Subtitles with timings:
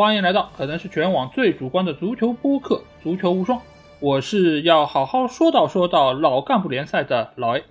[0.00, 3.58] 欢迎来到可能是全网最主观的足球播客《足球无双》，
[4.00, 7.64] 我是要好好说道说道老干部联赛的老 A，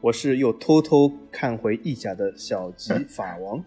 [0.00, 3.62] 我是又偷偷看回意甲的小吉法王。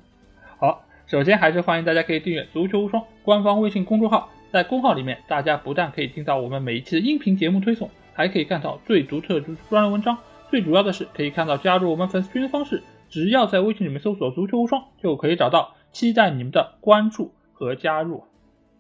[0.58, 10.18] 好，首先还是欢迎大家可以订阅《足球无双》官方微信公众号，在公号里面，大家不但可以听到我们每一期的音频节目推送，还可以看到最独特的专栏文章，
[10.50, 17.32] 最主要的是可以看到加入我们粉丝群的方式，只要在微信里面搜索“足球无双”就可以找到，期待你们的关注。
[17.56, 18.26] 和加入，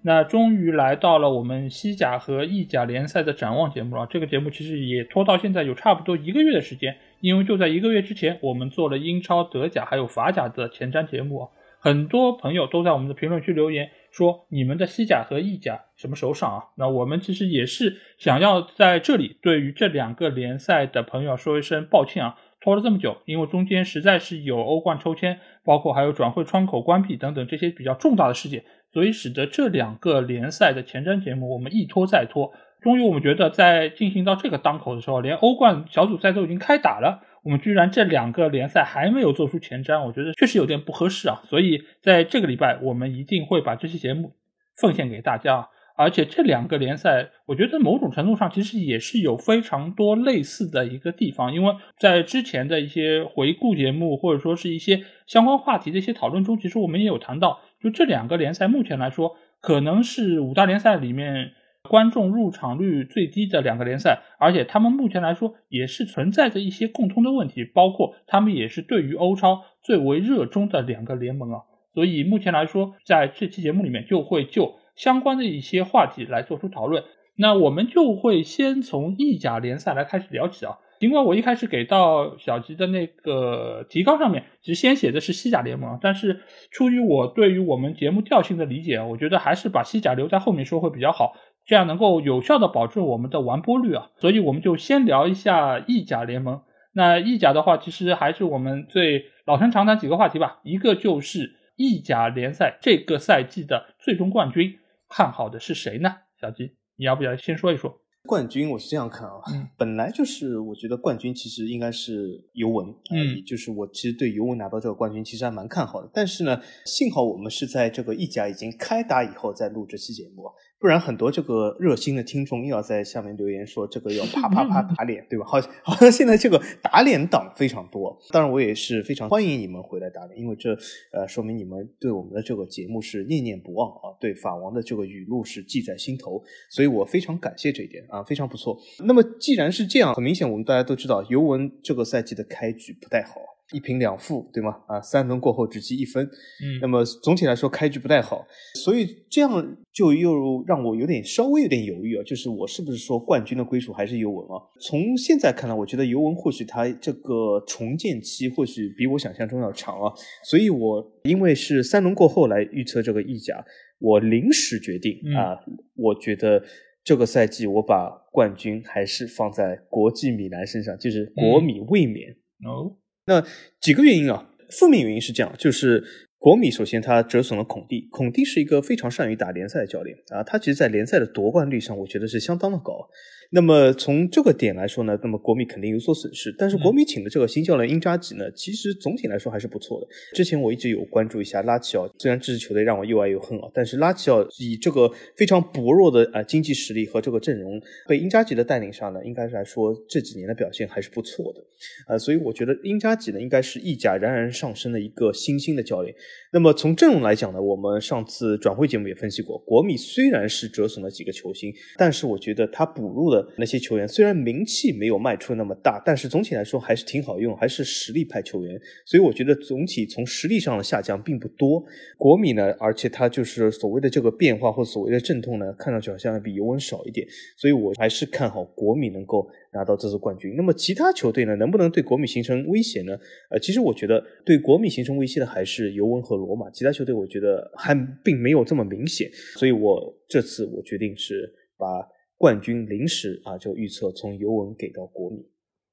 [0.04, 4.06] 那终于来到了我们西甲和意甲联赛的展望节目了。
[4.08, 11.50] 这个节目其实也拖到现在有差不多一个月的时间，因为就在一个月之前，我们做了英超、德甲还有法甲的前瞻节目。
[11.80, 16.64] 很多朋友都在我们的评论区留言说，你们的西甲和意甲什么时候上啊？
[16.78, 22.36] 那我们其实也是想要在这里对于这两个联赛的朋友说一声抱歉啊。
[22.60, 28.63] 拖了这么久，因为中间实在是有欧冠抽签，包括还有转会窗口关闭等等这些比较重大的事件，
[28.94, 32.53] 所以使得这两个联赛的前瞻节目我们一拖再拖。
[32.81, 41.41] 终于，我们觉得在进行到这个当口的时候，连欧冠小组赛都已经开打了，我们居然这两个联赛还没有做出前瞻，我觉得确实有点不合适啊。
[41.45, 44.33] 所以在这个礼拜，我们一定会把这期节目
[44.77, 45.67] 奉献给大家。
[45.98, 61.52] 而且这两个联赛，我觉得某种程度上其实也是有非常多类似的一个地方，因为在之前的一些回顾节目或者说是一些相关话题的一些讨论中，其实我们也有谈到，就这两个联赛目前来说，可能是五大联赛里面
[61.90, 71.61] 观众入场率最低的两个联赛，而且他们目前来说也是存在着一些共通的问题，包括他们也是对于欧超最为热衷的两个联盟啊，
[71.94, 74.76] 所以目前来说，在这期节目里面就会就。
[74.95, 77.04] 相关的一些话题来做出讨论，
[77.36, 80.78] 那我们就会先从意甲联赛来开始聊起啊。
[80.98, 86.42] 尽管我一开始给到小吉的那个提纲上面，其实先写的是西甲联盟，但是
[86.72, 91.34] 出于我对于我们节目调性的理解，我觉得还是把西甲留在后面说会比较好，
[91.66, 94.10] 这样能够有效的保证我们的完播率啊。
[94.16, 96.61] 所以我们就先聊一下意甲联盟。
[96.94, 104.80] 那意甲的话，其实还是我们最老生常谈几个话题吧，一个就是意甲联赛这个赛季的最终冠军。
[105.15, 106.14] 看好的是谁呢？
[106.42, 108.70] 小吉，你要不要先说一说冠军？
[108.70, 109.39] 我是这样看啊，
[109.77, 116.09] 本来就是我觉得冠军其实应该是尤文，嗯，就是我其实对尤文拿到这个冠军其实还蛮看好的。
[116.14, 120.52] 但是呢，幸好我们是在这个意甲已经开打以后再录这期节目。
[120.86, 125.44] 不然很多这个热心的听众又要在下面留言说这个要 啪啪啪打脸，对吧？
[125.44, 128.16] 好，好像现在这个打脸党非常多。
[128.30, 130.78] 当然，我也是非常欢迎你们回来打脸，因为这
[131.12, 138.78] 呃说明你们对我们的这个节目是念念不忘啊，对法王的这个语录是记在心头，所以我非常感谢这一点啊，非常不错。
[139.07, 143.55] 那么既然是这样，很明显我们大家都知道尤文这个赛季的开局不太好。
[143.74, 144.75] 一平两负，对吗？
[144.88, 148.45] 啊，三轮过后只积一分，嗯，那么总体来说开局不太好，
[148.83, 154.62] 所以这样就又让我有点稍微有点犹豫啊，就是我是不是说冠军的归属还是尤文啊？
[154.80, 160.13] 从现在看来，我觉得尤文或许他这个重建期或许比我想象中要长啊，
[160.44, 163.65] 所以我因为是三轮过后来预测这个意甲，
[163.98, 165.57] 我临时决定啊，
[165.95, 166.63] 我觉得
[167.04, 172.30] 这个赛季我把冠军还是放在国际米兰身上，就是国米卫冕
[172.63, 172.95] 哦。
[173.25, 173.45] 那
[173.81, 176.03] 几个原因啊，负面原因是这样，就是
[176.38, 183.09] 国米首先他折损了孔蒂，孔蒂是一个非常善于打联赛的教练啊，他其实在联赛的夺冠率上，我觉得是相当的高。
[183.51, 186.54] 那么从这个点来说呢，那么国米肯定有所损失。
[186.57, 190.07] 但是国米请的这个新教练英扎吉呢，其实总体来说还是不错的。
[190.33, 201.62] 之前我一直有关注一下拉齐奥，虽然这支球队让我又爱又恨啊，但是拉齐奥以这个非常薄弱的呃经济实力和这个阵容，被英扎吉的带领下呢，应该是来说这几年的表现还是不错的。
[202.08, 206.14] 呃，所以我觉得英扎吉呢，应该是意甲冉冉上升的一个新兴的教练。
[206.52, 218.80] 那么从阵容来讲呢，我们上次转会节目也分析过，国米虽然是折损了几个球星，但是我觉得他补入的那些球员虽然名气没有卖出那么大，但是总体来说还是挺好用，还是实力派球员。
[219.06, 221.83] 所以我觉得总体从实力上的下降并不多。
[222.18, 227.27] 国米呢，而且他就是所谓的这个变化或所谓的阵痛呢，看上去好像比尤文少一点。
[227.57, 229.47] 所以我还是看好国米能够。
[229.75, 233.12] 拿到这次冠军，那么其他球队呢，能不能对国米形成威胁呢？
[233.50, 237.94] 呃，其实我觉得对国米形成威胁的还是尤文和罗马，其他球队我觉得还
[238.24, 242.07] 并没有这么明显，所以我这次我决定是把
[242.38, 245.46] 冠军临时啊就预测从尤文给到国米，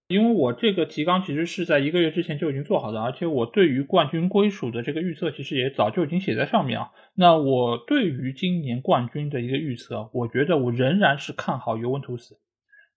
[0.09, 6.91] 因为我这个提纲其实是在一个月之前就已经做好的，而且我对于冠军归属的这个预测其实也早就已经写在上面啊。
[7.15, 12.37] 那我对于今年冠军的一个预测，我觉得我仍然是看好尤文图斯。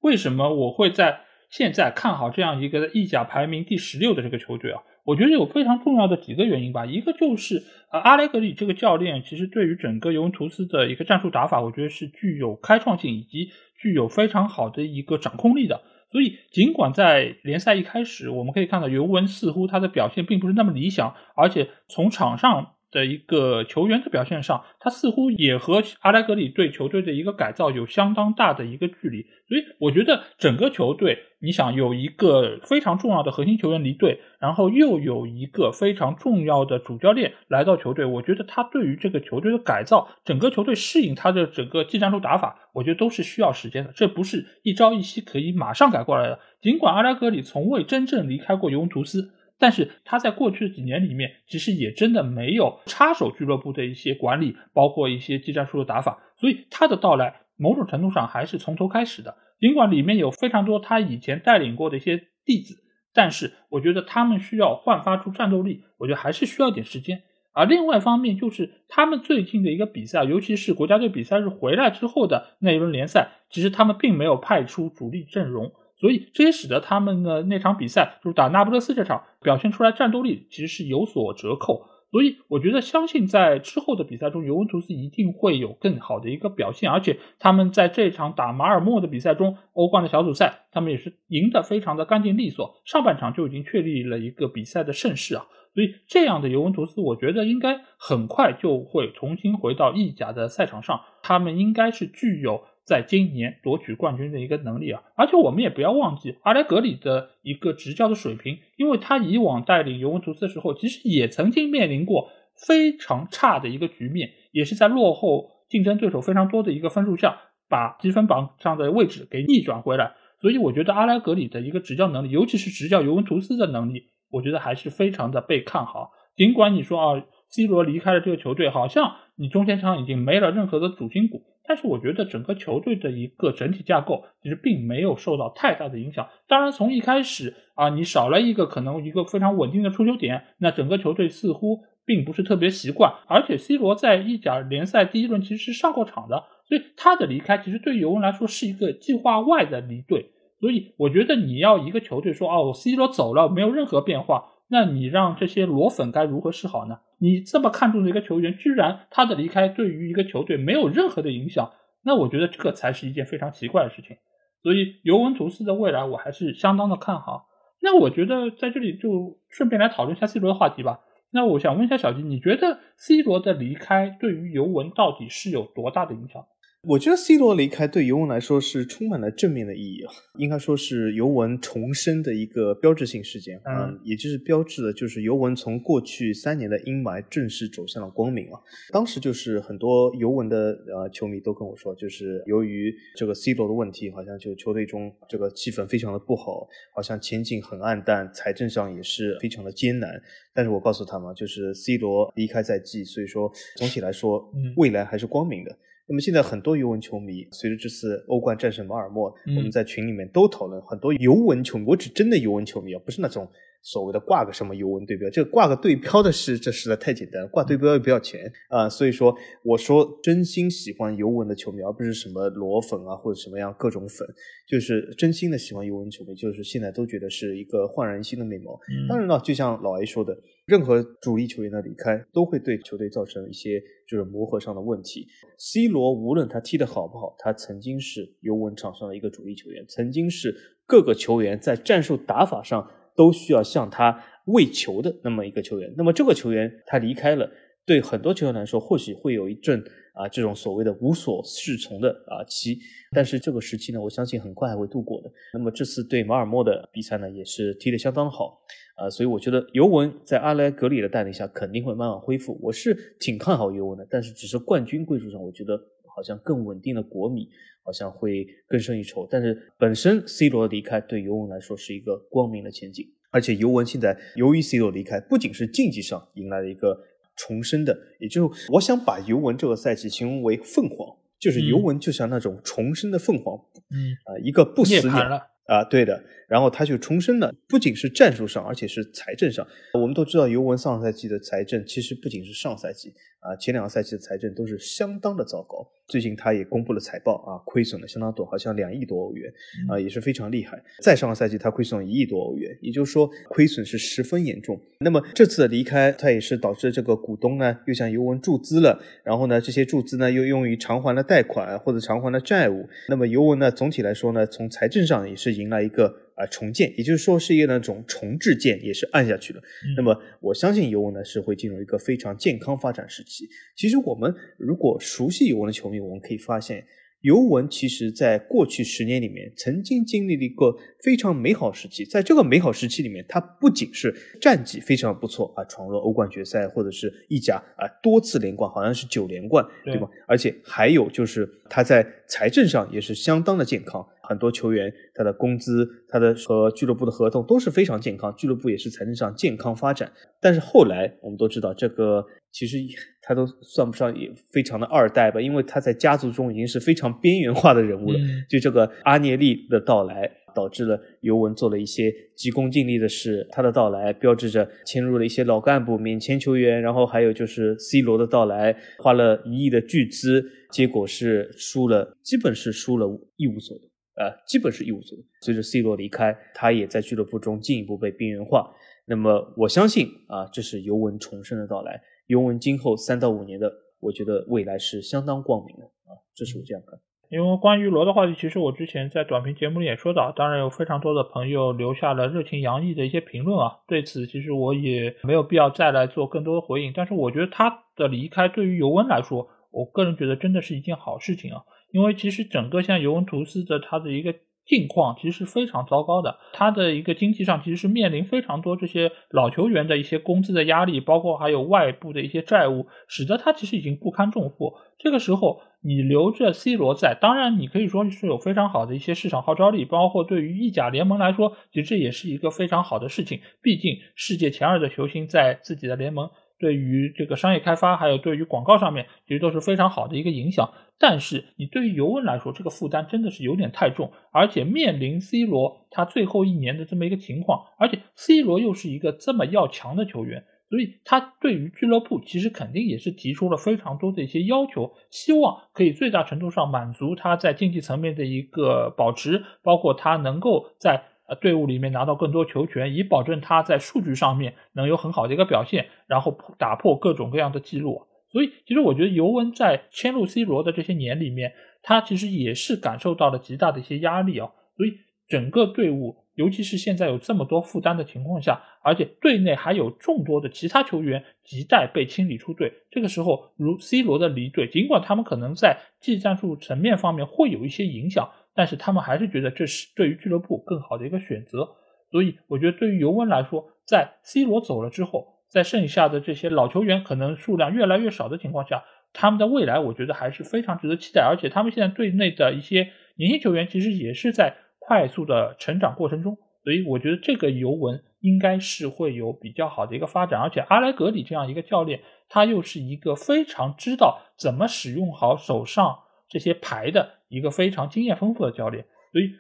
[0.01, 4.81] 为什么我会在现在看好这样一个意甲排名第十六的这个球队啊？
[5.05, 6.85] 我觉得有非常重要的几个原因吧。
[6.85, 15.81] 一个就是呃，阿莱格里这个教练其实对于整个尤文图斯的一个战术打法，我觉得是具有开创性以及具有非常好的一个掌控力的。
[16.11, 22.71] 所以，尽管在联赛一开始，我们可以看到尤文似乎他的表现并不是那么理想，而且从场上。
[22.95, 46.39] 的一个球员的表现上，他似乎也和阿莱格里对球队的一个改造有相当大的一个距离，所以我觉得整个球队，你想有一个非常重要的核心球员离队，然后又有一个非常重要的主教练来到球队，我觉得他对于这个球队的改造，整个球队适应他的整个技战术打法，我觉得都是需要时间的，这不是一朝一夕可以马上改过来的。
[46.61, 49.34] 尽管阿莱格里从未真正离开过尤文图斯。
[49.57, 59.37] 但是他在过去的几年里面，其实也真的没有插手俱乐部的一些管理，包括一些技战术的打法，所以他的到来某种程度上还是从头开始的。
[59.59, 67.23] 尽管里面有非常多他以前带领过的一些弟子，但是我觉得他们需要焕发出战斗力，我觉得还是需要点时间。
[67.53, 75.71] 而另外一方面就是他们最近的一个比赛，尤其是国家队比赛日回来之后的那一轮联赛，其实他们并没有派出主力阵容。
[75.97, 81.87] 所以这也使得他们的那场比赛，就是打那不勒斯这场，表现出来战斗力其实是有所折扣。
[82.11, 86.89] 所以我觉得，相信在之后的比赛中，尤文图斯一定会有更好的一个表现。
[86.89, 95.45] 而且他们在这场打马尔默的比赛中，欧冠的小组赛，他们也是赢得非常的干净利索，上半场就已经确立了一个比赛的胜势啊。
[95.73, 102.63] 所以这样的尤文图斯，我觉得应该很快就会重新回到意甲的赛场上，他们应该是具有。
[102.85, 112.29] 在今年夺取冠军的一个能力啊，而且我们也不要忘记阿莱格里的一个执教的水平，因为他以往带领尤文图斯的时候，其实也曾经面临过
[112.67, 120.13] 非常差的一个局面，也是在落后竞争对手非常多的一个分数下，把积分榜上的位置给逆转回来。
[120.39, 126.11] 所以我觉得阿莱格里的一个执教能力，尤其是执教尤文图斯的能力，我觉得还是非常的被看好。
[126.35, 131.43] 尽管你说啊，C 罗离开了这个球队，好像你中前场已经没了任何的主心骨。
[131.67, 136.27] 但是我觉得整个球队的一个整体架构其实并没有受到太大的影响。
[136.47, 143.11] 当然，从一开始啊，你少了一个可能一个非常稳定的出球点，那整个球队似乎并不是特别习惯。
[143.27, 150.33] 而且，C 罗在意甲联赛第一轮其实是上过场的，所以他的离开其实对尤文来说是一个计划外的离队。
[150.59, 154.51] 所以，我觉得你要一个球队说哦，C 罗走了，没有任何变化。
[154.67, 156.99] 那你让这些裸粉该如何是好呢？
[157.19, 161.71] 你这么看重的一个球员，居然他的离开对于一个球队没有任何的影响，
[162.03, 164.17] 那我觉得这个才是一件非常奇怪的事情。
[164.61, 167.47] 所以尤文图斯的未来我还是相当的看好。
[167.81, 171.01] 那我觉得在这里就顺便来讨论一下 C 罗的话题吧。
[171.31, 176.45] 那我想问一下小金，你觉得 C 罗的离开对于尤文到底是有多大的影响？
[176.87, 188.59] 我觉得 C 罗离开对尤文来说是充满了正面的意义啊，应该说是尤文重生的一个标志性事件啊，也就是标志的就是尤文从过去三年的阴霾正式走向了光明啊。
[188.91, 200.21] 当时就是很多尤文的呃球迷都跟我说，就是由于这个 C 罗的问题，好像就球队中这个气氛非常的不好，好像前景很暗淡，财政上也是非常的艰难。
[200.53, 205.75] 但是我告诉他们，就是 C 罗离开在即，所以说总体来说，未来还是光明的。
[206.07, 211.85] 那么现在很多尤文球迷，随着这次欧冠战胜马尔默，我们在群里面都讨论很多尤文球迷。
[211.87, 213.49] 我指真的尤文球迷啊，不是那种
[213.81, 218.87] 所谓的挂个什么尤文对标，这个挂个对标的是，这实在太简单，挂对标又不要钱啊。
[218.87, 224.27] 所以说，我说真心喜欢尤文的球迷，而不是什么裸粉啊或者什么样各种粉，
[224.67, 228.79] 就是真心的喜欢尤文球迷，就是现在都觉得是一个焕然一新的面貌。
[229.09, 230.37] 当然了，就像老 A 说的。
[230.65, 235.27] 任何主力球员的离开都会对球队造成一些就是磨合上的问题。
[235.57, 240.55] C 罗无论他踢得好不好，他曾经是尤文场上的一个主力球员，曾经是
[240.87, 245.93] 各个球员在战术打法上都需要向他喂球的那么一个球员。
[245.97, 247.47] 那么这个球员他离开了，
[247.85, 252.79] 对很多球员来说或许会有一阵啊这种所谓的无所适从的啊期，
[253.11, 255.31] 但是这个时期呢，我相信很快还会度过的。
[255.53, 258.61] 那么这次对马尔默的比赛呢，也是踢得相当好。
[258.95, 262.57] 啊，所以我觉得尤文在阿莱格里的带领下肯定会慢慢恢复。
[262.61, 265.77] 我是挺看好尤文的，但是只是冠军归属上，我觉得
[266.15, 267.49] 好像更稳定的国米
[267.83, 269.27] 好像会更胜一筹。
[269.29, 276.97] 但是本身 C 罗的离开对尤文来说是一个光明的前景，而且尤文现在由于 C 罗离开，不仅是竞技上迎来了一个
[277.35, 283.57] 重生的，也就我想把尤文这个赛季形容为凤凰，就是尤文就像那种重生的凤凰，
[283.91, 284.13] 嗯。
[284.25, 285.49] 啊，一个不死鸟。
[285.67, 289.65] 啊，对的，然后他就重申了，不仅是战术上，而且是财政上。
[289.93, 295.87] 我们都知道尤文上赛季的财政其实不仅是上赛季啊，前两个赛季的财政都是相当的糟糕。
[296.07, 299.51] 最近他也公布了财报啊，亏损了相当多，好像两亿多欧元
[299.89, 300.79] 啊，也是非常厉害。
[301.01, 304.79] 再上个赛季他亏损一亿多欧元，也就是说亏损是十分严重。
[304.99, 312.87] 那么这次的离开，他也是导致这个股东呢又向尤文注资了，然后呢这些注资呢又用于偿还了贷款或者偿还了债务。
[313.09, 316.15] 那么尤文呢总体来说呢，从财政上也是迎来一个。
[316.35, 319.61] 啊，重建，也就是说是一个那种重置键，也是按下去了。
[319.97, 323.47] 那么我相信尤文呢是会进入一个非常健康发展时期。
[323.75, 326.85] 其实我们如果熟悉尤文的球迷，我们可以发现。
[327.21, 332.05] 尤文其实在过去十年里面，曾经经历了一个非常美好时期。
[332.05, 340.07] 在这个美好时期里面，他不仅是战绩非常不错啊，闯入欧冠决赛或者是意甲啊，多次连冠，好像是九连冠，对吧？
[340.27, 350.11] 而且还有就是他在财政上也是相当的健康，很多球员他的工资、他的和俱乐部的合同都是非常健康，俱乐部也是财政上健康发展。
[350.41, 352.25] 但是后来我们都知道这个。
[352.51, 352.77] 其实
[353.21, 358.19] 他都算不上也非常的二代吧，因为他在家族中已经是非常边缘化的人物了。
[358.49, 363.45] 就这个阿涅利的到来，导致了尤文做了一些急功近利的事。
[363.51, 370.41] 他的到来标志着迁入了一些老干部、免签球员，然后还有就是 C 罗的到来，花了一亿的巨资，
[370.71, 373.05] 结果是输了，基本是输了
[373.35, 373.83] 一无所得，
[374.15, 375.23] 呃，基本是一无所有。
[375.41, 378.73] 随着 C 罗离开，他也在俱乐部中进一步被边缘化。
[379.05, 382.01] 那么我相信啊，这是尤文重生的到来。
[382.27, 386.99] 尤文今后三到五年的，我觉得未来是相当光明的啊，这是我这样看。
[387.29, 396.93] 因为关于罗的话题，其实我之前在短评节目里也说到，当然有非常多的朋友留下了热情洋溢的一些评论啊，对此其实我也没有必要再来做更多的回应。
[396.95, 401.63] 但是我觉得他的离开对于尤文来说，我个人觉得真的是一件好事情啊，
[401.95, 404.35] 因为其实整个像尤文图斯的他的一个。
[404.67, 414.73] 境况其实是非常糟糕的，他的一个经济上其实是面临非常多这些老球员的一些工资的压力，包括还有外部的一些债务，使得他其实已经不堪重负。
[414.97, 423.41] 这个时候你留着 C 罗在，当然你可以说是有非常好的一些市场号召力，包括对于意甲联盟来说，其实这也是一个非常好的事情。
[423.61, 426.27] 毕竟世界前二的球星在自己的联盟。
[426.57, 430.73] 对于这个商业开发，还有对于广告上面，其实都是非常好的一个影响。
[430.97, 451.03] 但是你对于尤文来说，这个负担真的是有点太重，而且面临 C 罗他最后一年的这么一个情况，而且 C 罗又是一个这么要强的球员，所以他对于俱乐部其实肯定也是提出了非常多的一些要求，希望可以最大程度上满足他在竞技层面的一个保持，包括他能够在。
[451.27, 458.07] 呃，队伍里面拿到更多球权，以保证他在数据上面能有很好的一个表现，然后打破各种各样的记录。
[458.31, 464.51] 所以，其实我觉得尤文在迁入 C 罗的这些年里面，他其实也是感受到了极大的一些压力啊。
[464.75, 464.91] 所以，
[465.27, 478.29] 整个队伍，尤其是现在有这么多负担的情况下，而且队内还有众多的其他球员亟待被清理出队，这个时候，如 C 罗的离队，尽管他们可能在技战术层面方面会有一些影响。
[478.55, 481.67] 但是他们还是觉得这是对于俱乐部更好的一个选择，
[482.09, 488.83] 所以我觉得对于尤文来说，在 C 罗走了之后，在剩下的这些老球员可能数量越来越少的情况下，
[489.13, 491.21] 他们的未来我觉得还是非常值得期待。
[491.21, 500.39] 而且他们现在队内的一些年轻球员其实也是在快速的成长过程中，所以我觉得这个尤文应该是会有比较好的一个发展。
[500.39, 507.13] 而且阿莱格里这样一个教练，他又是一个非常知道怎么使用好手上这些牌的。
[507.27, 509.31] 一个非常经验丰富的教练，所以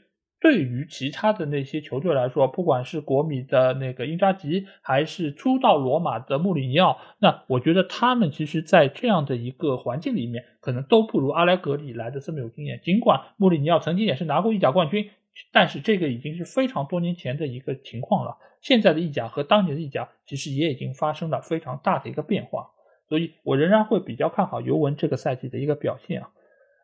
[0.41, 12.81] 对于其他的那些球队来说，不管是国米的那个英扎吉，还是初到罗马的穆里尼奥，那我觉得他们其实，在这样的一个环境里面，可能都不如阿莱格里来的这么有经验。
[12.83, 15.11] 尽管穆里尼奥曾经也是拿过意甲冠军，
[15.53, 18.35] 但是这个已经是非常多年前的一个情况了。
[18.61, 22.71] 现在的意甲和当年的意甲，其实也已经发生了非常大的一个变化，
[23.07, 26.31] 所以我仍然会比较看好尤文这个赛季的一个表现啊。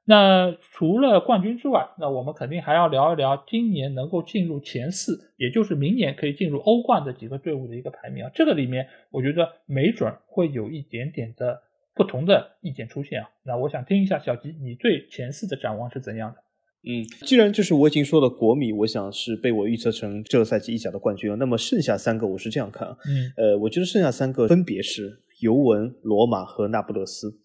[0.04, 8.32] 那除了冠军之外，那我们肯定还要聊一聊今年能够进入前四，也就是明年可以进入欧冠的几个队伍的一个排名啊。
[8.34, 11.62] 这个里面，我觉得没准会有一点点的
[11.94, 13.30] 不同的意见出现啊。
[13.44, 16.38] 那我想听一下小吉，你对前四的展望是怎样的？
[16.84, 21.36] 嗯，既然就是我已经说了，国米，我想是被我预测成这个赛季意甲的冠军了。
[21.36, 22.98] 那么剩下三个，我是这样看啊。
[23.06, 27.41] 嗯，呃，我觉得剩下三个分别是尤文、罗马和那不勒斯。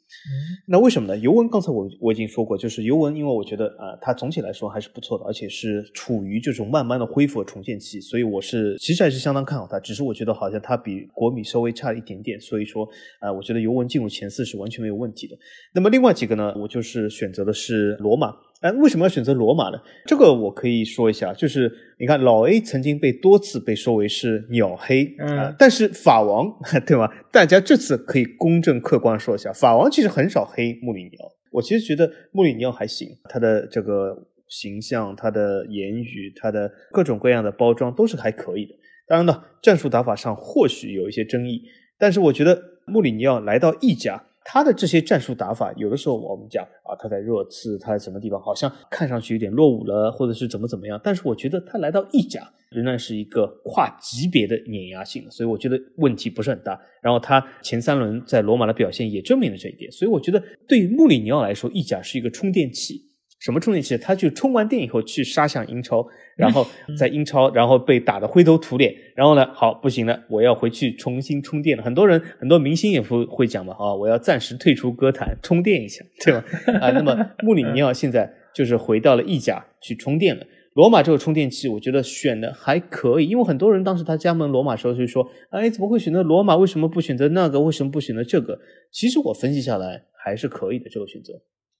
[0.68, 1.16] 那为什么呢？
[1.18, 9.78] 尤文刚才我我已经说过，就是尤文，因为我觉得啊，它总体来说还是不错的，而且是处于这种慢慢的恢复和重建期，所以我是其实还是相当看好它。
[9.80, 12.88] 只是我觉得好像它比国米稍微差一点点，所以说
[13.20, 15.36] 啊，我觉得尤文进入前四是完全没有问题的。
[15.74, 18.34] 那么另外几个呢，我就是选择的是罗马。
[18.62, 19.78] 哎，为什么要选择罗马呢？
[20.06, 26.50] 这个我可以说一下，就是你看老 A 曾经被多次被说为是鸟黑啊，但是法王
[26.86, 27.06] 对吧？
[27.30, 31.32] 大家这次可以公正客观说一下，法王其实很少黑穆里尼奥。
[31.52, 38.74] 我其实觉得穆里尼奥还行，他的这个形象、他的言语、他的各种各样的包装都是还可以的。
[39.06, 41.62] 当然了，战术打法上或许有一些争议，
[41.98, 44.24] 但是我觉得穆里尼奥来到意甲。
[44.48, 51.00] 他的这些战术打法，有的时候我们讲啊，他在热刺，他在什么地方好像看上去有点落伍了，或者是怎么怎么样。
[51.02, 56.80] 但是我觉得他来到意甲，仍然是一个跨级别的碾压性，所以我觉得问题不是很大。
[57.02, 63.02] 然后他前三轮在罗马的表现也证明了这一点，所以我觉得对于穆里尼奥来说，意甲是一个充电器。
[63.38, 63.96] 什么充电器？
[63.98, 66.66] 他就充完电以后去杀向英超，然后
[66.98, 71.82] 在英超，然后被打得灰头土脸，然后呢，好不行了，我要回去重新充电了。
[71.82, 76.44] 很多人，很多明星也会会讲嘛，啊，我要暂时退出歌坛充电一下，对吧？
[76.80, 80.46] 啊，那么穆里尼奥现在就是回到了意甲去充电了。
[80.72, 86.54] 罗马这个充电器，我觉得选的还可以，因为很多人当时他加盟罗马时候就说，哎，怎么会选择罗马？
[86.56, 87.58] 为什么不选择那个？
[87.60, 88.58] 为什么不选择这个？
[88.90, 91.32] 其实我分析下来还是可以的这个选择。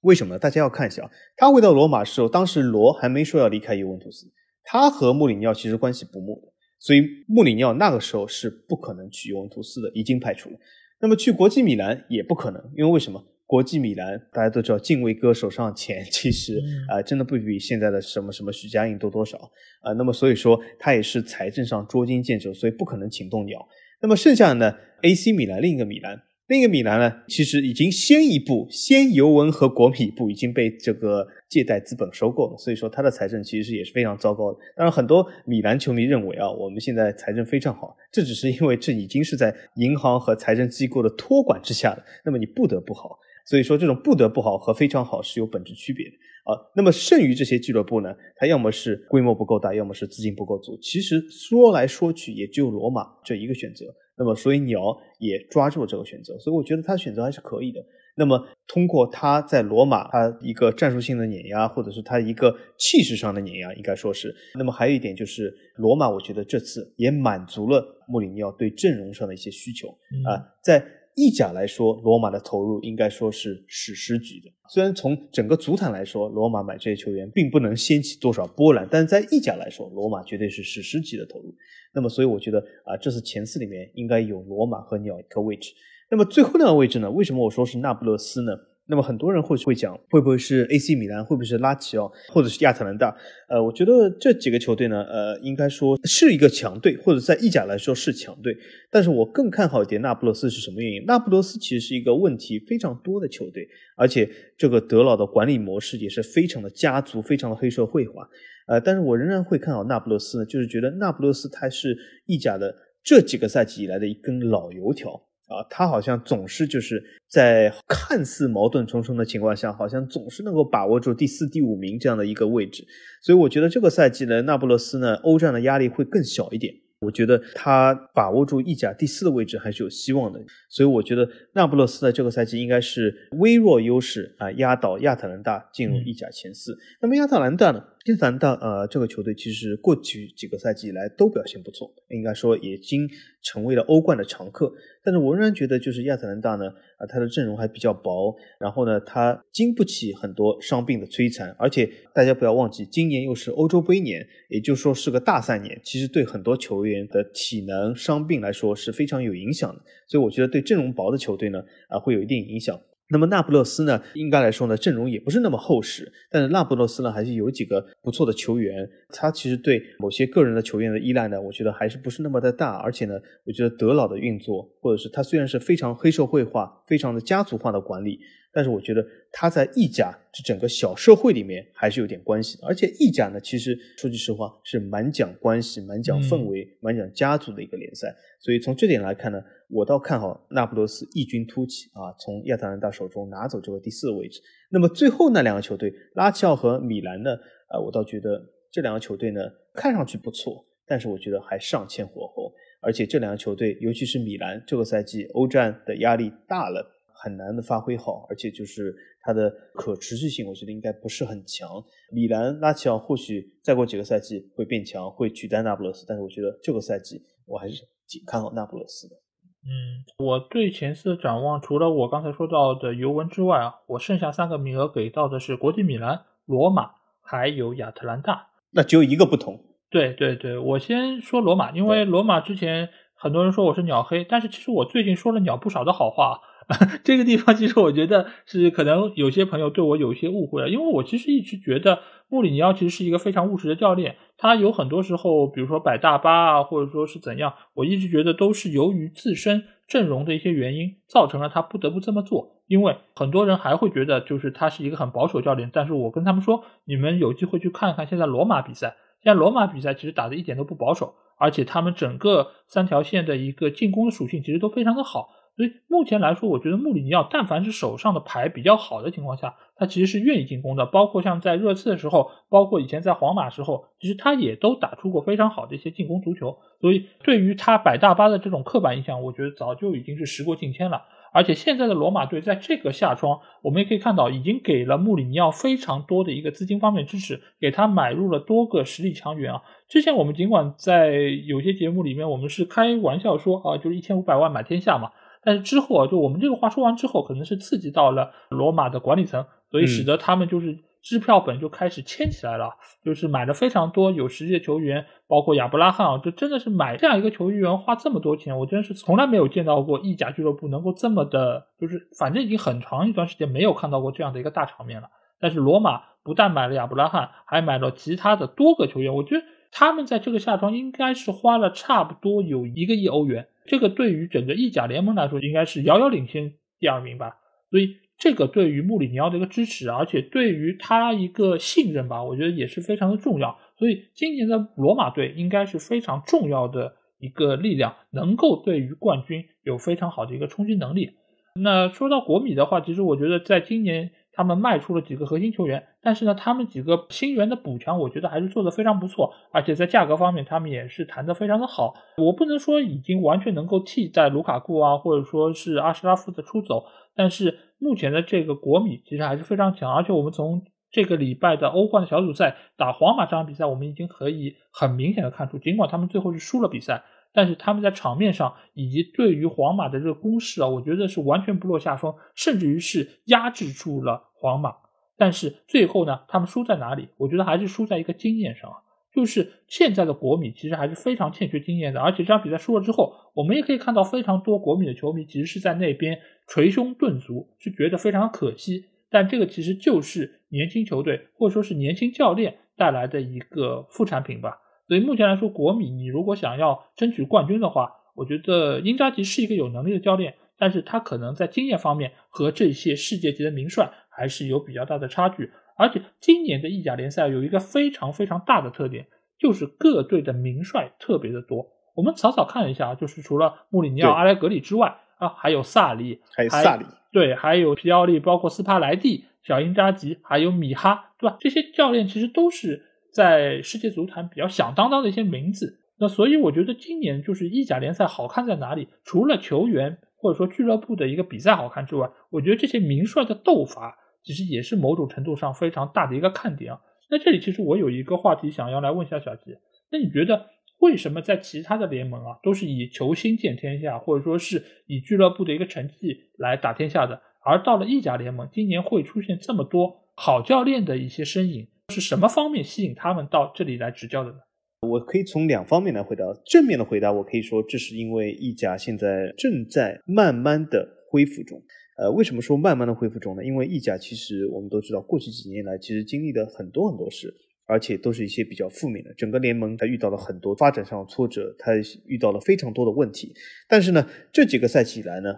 [0.07, 0.39] 为什么呢？
[0.39, 4.27] 大家要看一下，他回到罗马时候，当时罗还没说要离开尤文图斯，
[4.63, 10.57] 他和穆里尼奥其实关系不睦的，所以穆里尼奥那个时候是不可能去尤文图斯的，已经排除了。
[11.01, 13.23] 那么去国际米兰也不可能，因为为什么？
[13.47, 19.39] 国际米兰大家都知道，敬畏哥手上的钱其实啊，真的不比现在的什么什么许家印多多少
[19.83, 19.93] 啊。
[19.93, 23.65] 那么所以说他也是财政上捉襟见肘，所以不可能请动鸟。
[24.03, 26.21] 那么剩下的呢？AC 米兰，另一个米兰。
[26.49, 34.59] 另一个米兰呢，其实已经先一步，先尤文和国米一步已经被这个借贷资本收购了，所以说他的财政其实也是非常糟糕的。
[34.77, 43.19] 当然，很多米兰球迷认为啊，我们现在财政非常好，这只是因为这已经是在银行和财政机构的托管之下的，那么你不得不好。
[43.45, 46.13] 所以说，这种不得不好和非常好是有本质区别的
[46.45, 46.55] 啊。
[46.77, 50.79] 那么剩余这些俱乐部呢，它要么是规模不够大，要么是资金不够足。
[50.81, 53.85] 其实说来说去，也只有罗马这一个选择。
[54.17, 57.85] 那么，所以鸟也抓住了这个选择，所以我觉得他的选择还是可以的。
[58.17, 64.35] 那么，通过他在罗马他一个战术性的碾压，或者是他一个气势上的碾压，应该说是。
[64.55, 69.89] 那么还有一点就是，罗马我觉得这次也满足了穆里尼奥对阵容上的一些需求
[70.27, 70.85] 啊，在。
[71.17, 74.49] 意甲来说，罗马的投入应该说是史诗级的。
[74.69, 81.55] 虽然从整个足坛来说，罗马买这些球员并不能掀起多少波澜，但是在意甲来说，罗马绝对是史诗级的投入。
[81.95, 85.73] 那么，所以我觉得啊，这次前四里面应该有罗马和鸟一个位置。
[86.11, 87.11] 那么最后那个位置呢？
[87.11, 88.53] 为什么我说是那不勒斯呢？
[88.89, 93.17] 那么很多人会会讲，会不会是 AC 米兰，会不会是拉齐奥，或者是亚特兰大？
[93.49, 98.57] 呃，我觉得这几个球队呢，呃，应该说是一个强队，或者在意甲来说是强队。
[98.91, 101.05] 但是我更看好一点那不勒斯是什么原因？
[101.07, 108.29] 那不勒斯其实是一个问题非常多的球队，而且这个德老的管理模式也是非常的家族，非常的黑社会化。
[108.69, 111.97] 呃，但是我仍然会看好那不勒斯呢，就是觉得那不勒斯它是
[112.27, 115.23] 意甲的这几个赛季以来的一根老油条。
[115.47, 122.85] 啊，他好像总是就是在看似矛盾重重的情况下，好像总是能够把握住第四、第五名这样的一个位置，
[123.23, 126.75] 所以我觉得这个赛季呢，那不勒斯呢，欧战的压力会更小一点。
[126.99, 136.77] 我觉得他把握住意甲第四的位置还是有希望的，所以我觉得那不勒斯的这个赛季应该是微弱优势啊，压倒亚特兰大进入意甲前四。
[137.03, 137.85] 那么亚特兰大呢？
[138.07, 143.09] 亚特兰大呃，这个球队其实过去几个赛季以来都表现不错，应该说已经
[143.43, 144.73] 成为了欧冠的常客。
[145.03, 159.83] 但是我仍然觉得，就是亚特兰大呢，啊，他的阵容还比较薄，然后呢，他经不起很多伤病的摧残，而且大家不要忘记，今年又是欧洲杯年，也就是说是个大赛年，其实对很多球员的体能伤病来说是非常有影响的。
[160.07, 162.81] 所以我觉得对阵容薄的球队呢，啊，会有一定影响。
[163.09, 164.03] 那么那不勒斯呢？
[164.15, 168.89] 应该来说呢，阵容也不是那么厚实，但是那不勒斯呢，还是有几个不错的球员。
[169.11, 172.77] 他其实对某些个人的球员的依赖呢，我觉得还是不是那么的大。
[172.79, 173.15] 而且呢，
[173.45, 178.19] 我觉得德老的运作，或者是他虽然是非常黑社会化、非常的家族化的管理。
[178.57, 188.17] 但是我觉得他在意甲这整个小社会里面还是有点关系的，而且意甲呢，其实说句实话是蛮讲关系、蛮讲氛围、蛮讲家族的一个联赛。
[188.41, 189.39] 所以从这点来看呢，
[189.69, 194.41] 我倒看好那不勒斯异军突起啊，从亚特兰大手中拿走这个第四的位置。
[194.71, 197.33] 那么最后那两个球队拉齐奥和米兰呢，
[197.69, 198.43] 啊，我倒觉得
[198.73, 199.43] 这两个球队呢
[199.75, 202.51] 看上去不错，但是我觉得还尚欠火候。
[202.81, 206.95] 而且这两个球队，尤其是米兰，这个赛季欧战的压力大了。
[207.27, 211.69] 很难的发挥好，而且就是它的可持续性，我觉得应该不是很强。
[212.13, 219.17] 米兰拉齐奥或许再过几个赛季会变强，会取代那不勒斯，但是我觉得这个赛季我还是挺看好那不勒斯的。
[219.65, 228.51] 嗯，我对前四的展望，除了我刚才说到的尤文之外啊，我剩下三个名额给到的是国际米兰、罗马还有亚特兰大。
[228.71, 229.65] 那只有一个不同。
[229.91, 232.89] 对对对，我先说罗马，因为罗马之前。
[233.19, 236.39] 很多人说我是鸟黑，但是其实我最近说了鸟不少的好话。
[237.05, 244.17] 这个地方其实我觉得是可能有些朋友对我有一些误会了，因为我其实一直觉得穆里尼奥其实是一个非常务实的教练。
[244.37, 252.57] 他有很多时候，比如说摆大巴啊，或者说是怎样，我一直觉得都是由于自身阵容的一些原因，造成了他不得不这么做。
[252.67, 261.15] 因为很多人还会觉得就是他是一个很保守教练，但是我跟他们说，你们有机会去看看现在罗马比赛，现在罗马比赛其实打的一点都不保守。
[261.39, 270.85] 而且他们整个三条线的一个进攻的属性其实都非常的好，所以目前来说，我觉得穆里尼奥但凡是手上的牌比较好的情况下，他其实是愿意进攻的。
[270.85, 276.59] 包括像在热刺的时候，包括以前在皇马时候，其实他也都打出过非常好的一些进攻足球。
[276.81, 281.03] 所以对于他摆大巴的这种刻板印象，我觉得早就已经是时过境迁了。
[281.33, 289.63] 而且现在的罗马队在这个夏窗，我们也可以看到，已经给了穆里尼奥非常多的一个资金方面支持，给他买入了多个实力强援啊。
[289.89, 291.13] 之前我们尽管在
[291.47, 295.11] 有些节目里面，我们是开玩笑说啊，就是一千五百万买天下嘛。
[295.47, 302.69] 但是之后啊，就我们这个话说完之后，可能是刺激到了罗马的管理层，所以使得他们就是支票本就开始签起来了，
[303.05, 315.09] 就是买了非常多有实力的球员，包括亚布拉罕啊，就真的是买这样一个球员花这么多钱，我真是从来没有见到过意甲俱乐部能够这么的，就是反正已经很长一段时间没有看到过这样的一个大场面了。
[315.39, 319.43] 但是罗马不但买了亚布拉罕，还买了其他的多个球员，我觉得。
[319.71, 327.37] 他们在这个夏窗应该是花了差不多有一个亿欧元，这个对于整个意甲联盟来说应该是遥遥领先第二名吧。
[327.71, 333.59] 所以这个对于穆里尼奥的一个支持，而且对于他一个信任吧，我觉得也是非常的重要。
[333.79, 341.15] 所以今年的罗马队应该是非常重要的一个力量，能够对于冠军有非常好的一个冲击能力。
[341.55, 344.11] 那说到国米的话，其实我觉得在今年。
[344.37, 351.95] 他们卖出了几个核心球员，但是呢，他们几个新援的补强，我觉得还是做的非常不错，而且在价格方面，他们也是谈的非常的好。
[352.19, 359.91] 我不能说已经完全能够替代卢卡库啊，或者说是阿什拉夫的出走，但是目前的这个国米其实还是非常强。
[359.91, 367.05] 而且我们从这个礼拜的欧冠的小组赛打皇马这场比赛，我们已经可以很明显的看出，尽管他们最后是输了比赛。
[367.37, 374.75] 但是他们在场面上以及对于皇马的这个攻势啊，我觉得是完全不落下风，甚至于是压制住了皇马。
[375.19, 377.09] 但是最后呢，他们输在哪里？
[377.19, 378.77] 我觉得还是输在一个经验上啊。
[379.15, 388.87] 就是现在的国米其实还是非常欠缺经验的，而且这场比赛输了之后，我们也可以看到非常多国米的球迷其实是在那边捶胸顿足，是觉得非常可惜。
[389.11, 394.59] 但这个其实就是年轻球队或者说是年轻教练带来的一个副产品吧。
[394.89, 405.51] 所以目前来说，国米你如果想要争取冠军的话，我觉得英扎吉是一个有能力的教练，但是他可能在经验方面和这些世界级的名帅还是有比较大的差距。
[405.77, 411.67] 而且今年的意甲联赛有一个非常非常大的特点，就是各队的名帅特别的多。
[411.95, 421.37] 我们草草看了一下啊，就是除了穆里尼奥、阿莱格里之外啊，还有萨里，还有萨里，对，还有皮奥利，包括斯帕莱蒂、小英扎吉，还有米哈，对吧？
[421.41, 422.86] 这些教练其实都是。
[423.17, 428.89] 在世界足坛比较响当当的一些名字，那所以我觉得今年就是意甲联赛好看在哪里？
[429.05, 436.81] 除了球员或者说俱乐部的一个比赛好看之外，我觉得这些名帅的斗法其实也是某种程度上非常大的一个看点啊。
[437.09, 439.57] 那这里其实我有一个话题想要来问一下小吉，
[439.91, 440.51] 那你觉得
[440.81, 451.69] 为什么在其他的联盟啊都是以球星见天下，或者说是以俱乐部的一个成绩来打天下的，而到了意甲联盟，今年会出现这么多好教练的一些身影？
[451.95, 454.39] 是什么方面吸引他们到这里来执教的呢？
[454.83, 456.25] 我可以从两方面来回答。
[456.45, 461.63] 正面的回答，我可以说这是因为意甲现在正在慢慢的恢复中。
[461.97, 463.45] 呃，为什么说慢慢的恢复中呢？
[463.45, 467.33] 因为意甲其实我们都知道，过去几年来其实经历了很多很多事，
[467.67, 469.15] 而且都是一些比较负面的。
[469.15, 471.73] 整个联盟它遇到了很多发展上的挫折，它
[472.05, 473.33] 遇到了非常多的问题。
[473.69, 475.33] 但是呢，这几个赛季以来呢？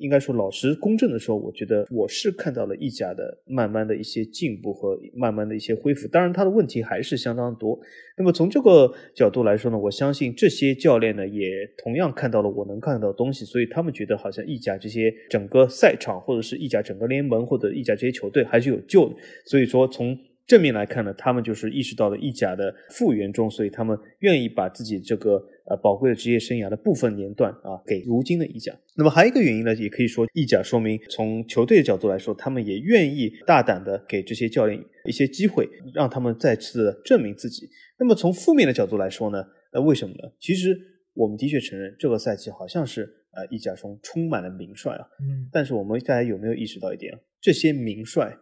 [0.00, 6.08] 应该说老实公正的说，我觉得我是看到了意甲的慢慢的一些进步和慢慢的一些恢复。
[6.08, 7.78] 当然，他的问题还是相当多。
[8.16, 19.14] 那么从这个角度来说呢，我相信这些教练呢也同样看到了我能看到的东西，所以他们觉得好像意甲这些整个赛场或者是意甲整个联盟或者意甲这些球队还是有救的。
[19.44, 28.76] 所以说从正面来看呢，他们就是意识到了意甲的复原中，所以他们愿意把自己这个呃宝贵的职业生涯的部分年段啊给如今的意甲。
[28.96, 37.68] 那么还有一个原因呢，也可以说意甲说明从球队的角度来说，他们也愿意大胆的给这些教练一些机会，让他们再次的证明自己。
[37.98, 40.32] 那么从负面的角度来说呢，呃为什么呢？
[40.40, 40.76] 其实
[41.14, 43.02] 我们的确承认这个赛季好像是
[43.32, 47.16] 呃意甲中充满了名帅啊，嗯，但是我们大家有没有意识到一点？
[47.40, 48.36] 这些名帅。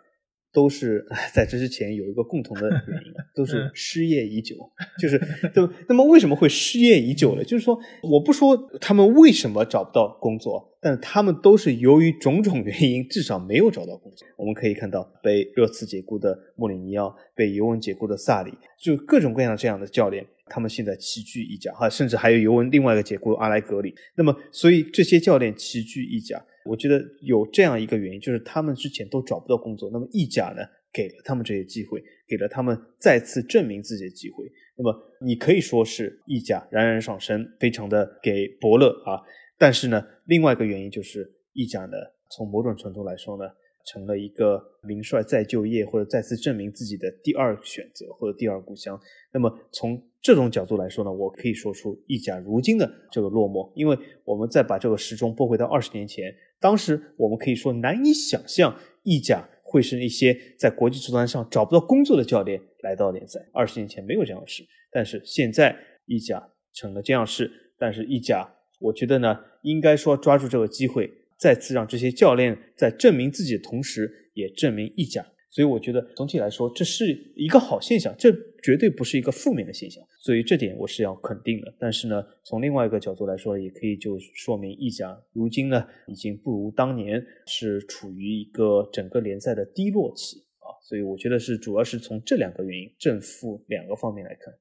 [0.52, 4.56] 都是 在这之前有一个共同的原因， 都是失业已久。
[4.98, 5.18] 就是，
[5.54, 7.44] 对那么为什么会失业已久呢？
[7.44, 14.26] 就是说，我不说他们为什么找不到工作，但他们都是由于种种原因，至少没有找到工作。
[14.36, 23.94] 我们可以看到，被热刺解雇的穆里尼奥，被尤文解雇的萨里，就各种各样这样的教练，他们现在齐聚一家，哈，甚至还有尤文另外一个解雇阿莱格里。
[24.16, 26.42] 那么，所以这些教练齐聚一家。
[26.68, 34.44] 我觉得有这样一个原因，就是他们之前都找不到工作，那么意甲呢给了他们这些机会，给了他们再次证明自己的机会。
[34.76, 39.18] 那么你可以说是意甲冉冉上升，非常的给伯乐啊。
[39.56, 41.96] 但是呢，另外一个原因就是意甲呢，
[42.30, 43.44] 从某种程度来说呢，
[43.90, 49.00] 成了一个名帅再就业或者再次证明自己的第二选择或者第二故乡。
[49.32, 56.34] 那么从这种角度来说呢，我可以说出意甲如今的这个落寞，因为我们再把这个时钟拨回到二十年前。
[56.60, 63.40] 当时我们可以说难以想象意甲会是一些在国际足坛上找不到工作的教练来到联赛。
[63.52, 67.50] 二十年前没有这样的事，但是现在意甲成了这样事。
[67.78, 75.24] 但是意甲，我觉得呢，应该说抓住这个机会，再次让这些教练在证明自己的同时，也证明意甲。
[75.50, 78.30] 所以我觉得总体来说，这是一个好现象，这
[78.62, 80.04] 绝对不是一个负面的现象。
[80.20, 81.74] 所以这点我是要肯定的。
[81.78, 90.68] 但是呢，从另外一个角度来说，也可以就说明意甲如今呢，已经不如当年，是处于一个整个联赛的低落期啊。
[90.86, 94.52] 所以我觉得是主要是从这两个原因，正负两个方面来看。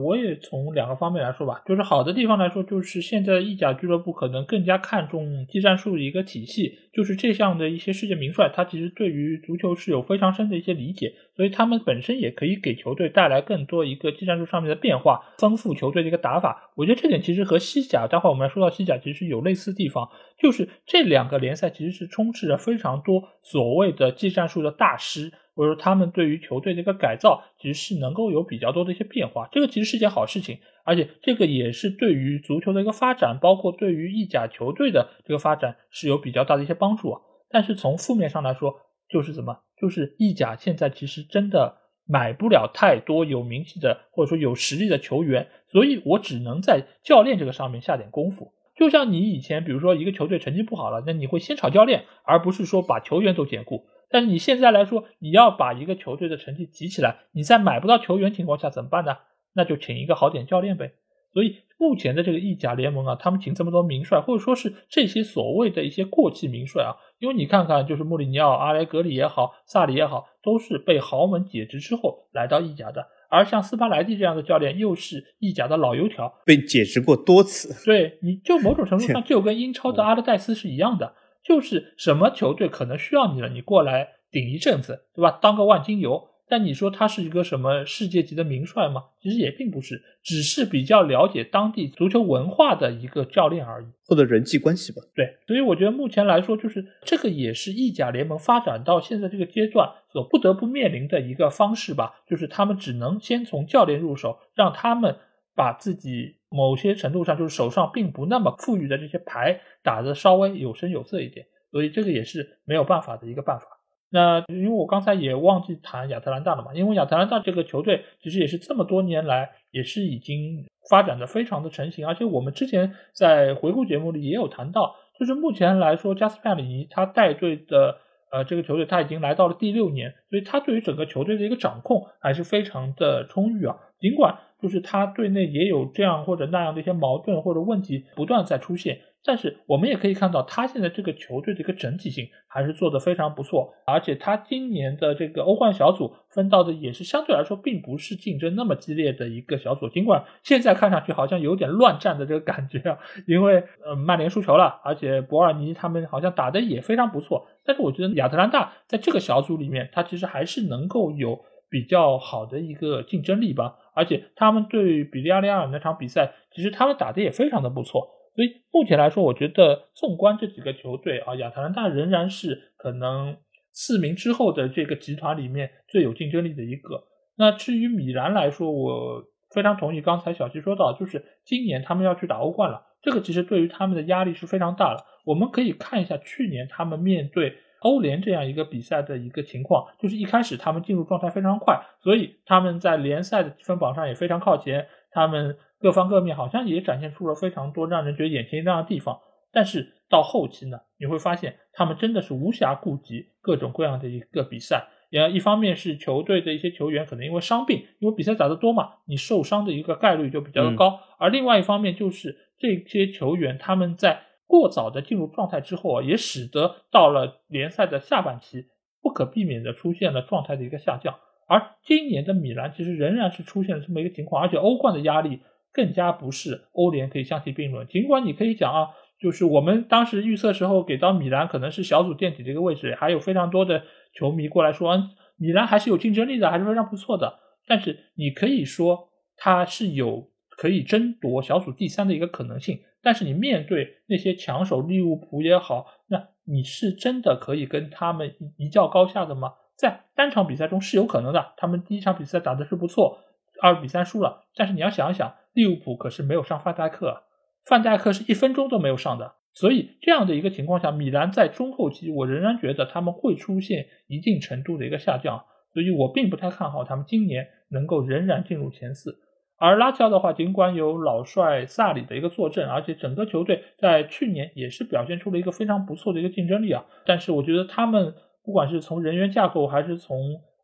[0.00, 16.72] 我也从两个方面来说吧，就是好的地方来说，就是现在意甲俱乐部可能更加看重技战术的一个体系，就是这项的一些世界名帅，他其实对于足球是有非常深的一些理解，所以他们本身也可以给球队带来更多一个技战术上面的变化，丰富球队的一个打法。
[16.76, 20.08] 我觉得这点其实和西甲，待会儿我们来说到西甲，其实有类似地方，
[20.38, 25.30] 就是这两个联赛其实是充斥着非常多所谓的技战术的大师。
[25.60, 37.20] 或者说，他们对于球队的一个改造，其实是能够有比较多的一些变化，这个其实是件好事情，而且这个也是对于足球的一个发展，包括对于意甲球队的这个发展是有比较大的一些帮助啊。
[37.50, 38.74] 但是从负面上来说，
[39.10, 48.54] 就是怎么，就是意甲现在其实真的买不了太多有名气的或者说有实力的球员，所以我只能在教练这个上面下点功夫。
[48.76, 53.84] 就像你以前，比如说一个球队成绩不好了，那你会先炒教练，而不是说把球员都解雇。
[54.10, 59.16] 但是你现在来说，你要把一个球队的成绩提起来，你在买不到球员情况下怎么办呢？
[59.54, 60.92] 那就请一个好点教练呗。
[61.32, 73.06] 所以目前的这个意甲联盟啊，他们请这么多名帅，或者说是这些所谓的一些过气名帅啊，因为你看看，就是穆里尼奥、阿莱格里也好，萨里也好，都是被豪门解职之后来到意甲的。
[73.28, 77.84] 而像斯巴莱蒂这样的教练，又是意甲的老油条，被解职过多次。
[77.86, 81.14] 对，你就某种程度 上就跟英超的阿德戴斯是一样的。
[81.44, 85.38] 就是什么球队可能需要你了，你过来顶一阵子，对吧？
[85.42, 86.28] 当个万金油。
[86.52, 89.04] 但你说他是一个什么世界级的名帅吗？
[89.22, 95.00] 其实也并不是，只是比较了解当地足球文化的一个教练而已，或者人际关系吧。
[95.14, 102.14] 对，所以我觉得目前来说，就是这个也是意甲联盟发展到现在这个阶段所不得不面临的一个方式吧。
[102.28, 105.18] 就是他们只能先从教练入手，让他们
[105.60, 109.60] 把自己某些程度上就是手上并不那么富裕的这些牌。
[109.82, 113.66] 打的稍微有声有色一点，所以这个也是没有办法的一个办法。
[114.10, 127.96] 那因为我刚才也忘记谈亚特兰大了嘛，因为亚特兰大这个球队其实也是这么多年来也是已经发展的非常的成型，而且我们之前在回顾节目里也有谈到，就是目前来说，加斯帕里尼他带队的
[128.30, 133.78] 呃这个球队他已经来到了第六年，所以他对于整个球队的一个掌控还是非常的充裕啊。
[134.00, 139.00] 尽管就是他队内也有这样或者那样的一些矛盾或者问题不断在出现。
[139.22, 168.08] 但是我们也可以看到，他现在这个球队的一个整体性还是做得非常不错，而且他今年的这个欧冠小组分到的也是相对来说并不是竞争那么激烈的一个小组，尽管现在看上去好像有点乱战的这个感觉啊，因为呃曼联输球了，而且博尔尼他们好像打的也非常不错，但是我觉得亚特兰大在这个小组里面，他其实还是能够有比较好的一个竞争力吧，而且他们对比利亚雷亚尔那场比赛，其实他们打的也非常的不错。
[168.34, 173.36] 所以目前来说，我觉得纵观这几个球队啊，亚特兰大仍然是可能
[173.72, 177.04] 四名之后的这个集团里面最有竞争力的一个。
[177.36, 185.04] 那至于米兰来说，我非常同意刚才小七说到，就是今年他们要去打欧冠了，这个其实对于他们的压力是非常大的。
[185.26, 199.18] 我们可以看一下去年他们面对欧联这样一个比赛的一个情况，就是一开始他们进入状态非常快，所以他们在联赛的积分榜上也非常靠前，他们各方各面好像也展现出了非常多让人觉得眼前一亮的地方。
[199.52, 204.86] 但是到后期呢，你会发现他们真的是无暇顾及各种各样的一个比赛。
[205.08, 211.00] 也一方面是球队的一些球员可能因为伤病，因为比赛打得多嘛，你受伤的一个概率就比较的高。
[211.18, 218.66] 而另外一方面就是这些球员他们在过早的进入状态之后啊，也使得到了联赛的下半期
[219.00, 221.14] 不可避免的出现了状态的一个下降。
[221.46, 225.40] 而今年的米兰其实仍然是出现了这么一个情况，而且欧冠的压力
[225.72, 227.86] 更加不是欧联可以相提并论。
[227.86, 228.88] 尽管你可以讲啊。
[229.20, 233.82] 就是我们当时预测时候给到米兰可能是小组垫底这个位置，还有非常多的
[234.14, 234.96] 球迷过来说，
[235.36, 237.38] 米兰还是有竞争力的，还是非常不错的。
[237.66, 249.54] 但是你可以说它是有可以争夺小组第三的一个可能性，但是你面对那些强手利物浦也好，那你是真的可以跟他们一一较高下的吗？
[249.76, 253.18] 在单场比赛中是有可能的，他们第一场比赛打的是不错，
[253.62, 257.22] 二比三输了，但是你要想一想，利物浦可是没有上范戴克。
[257.64, 269.18] 范戴克是一分钟都没有上的，所以这样的一个情况下，米兰在中后期，我仍然觉得他们会出现一定程度的一个下降，所以我并不太看好他们今年能够仍然进入前四。
[269.60, 280.16] 而拉齐奥的话，尽管有老帅萨里的一个坐镇，而且整个球队在去年也是表现出了一个非常不错的一个竞争力啊，但是我觉得他们不管是从人员架构还是从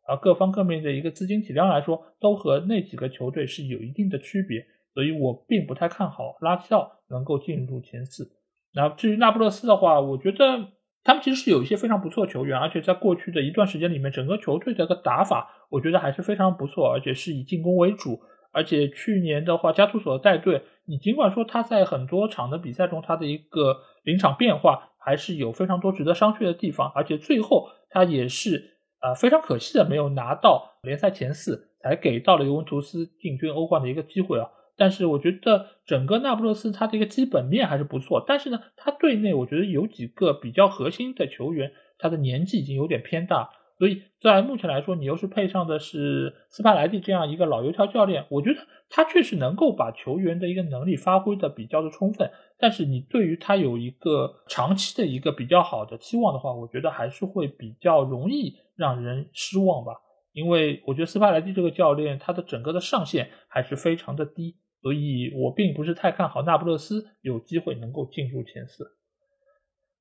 [0.07, 4.65] 啊各方各面的一个资金体量来说，都和那几个球队是有一定的区别。
[4.93, 8.31] 所以我并不太看好拉齐奥能够进入前四。
[8.73, 10.69] 那至于那不勒斯的话，我觉得
[11.03, 18.19] 他们其实是有一些非常不错的球员，而且在过去的一段时间里面，整个球队的一个打法，我觉得还是非常不错，而且是以进攻为主。
[18.57, 34.49] 而且去年的话，加图索带队，你尽管说他在很多场的比赛中，他的一个临场变化还是有非常多值得商榷的地方，而且最后他也是呃非常可惜的没有拿到联赛前四，才给到了尤文图斯进军欧冠的一个机会啊。
[34.75, 48.59] 但是我觉得整个那不勒斯它的一个基本面还是不错，但是呢，它队内我觉得有几个比较核心的球员，他的年纪已经有点偏大，所以在目前来说，你又是配上的是斯帕莱蒂这样一个老油条教练，我觉得
[48.89, 59.93] 他确实能够把球员的一个能力发挥的比较的充分，但是你对于他有一个长期的一个比较好的期望的话，我觉得还是会比较容易让人失望吧，
[60.33, 64.55] 因为我觉得斯帕莱蒂这个教练他的整个的上限还是非常的低。
[64.79, 68.96] 所以我并不是太看好那不勒斯有机会能够进入前四。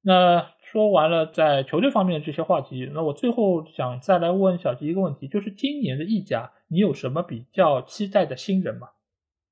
[0.06, 8.86] 那说完了在球队方面的这些话题，那我最后想再来问小吉一个问题，就是今年的意甲，你有什么比较期待的新人吗？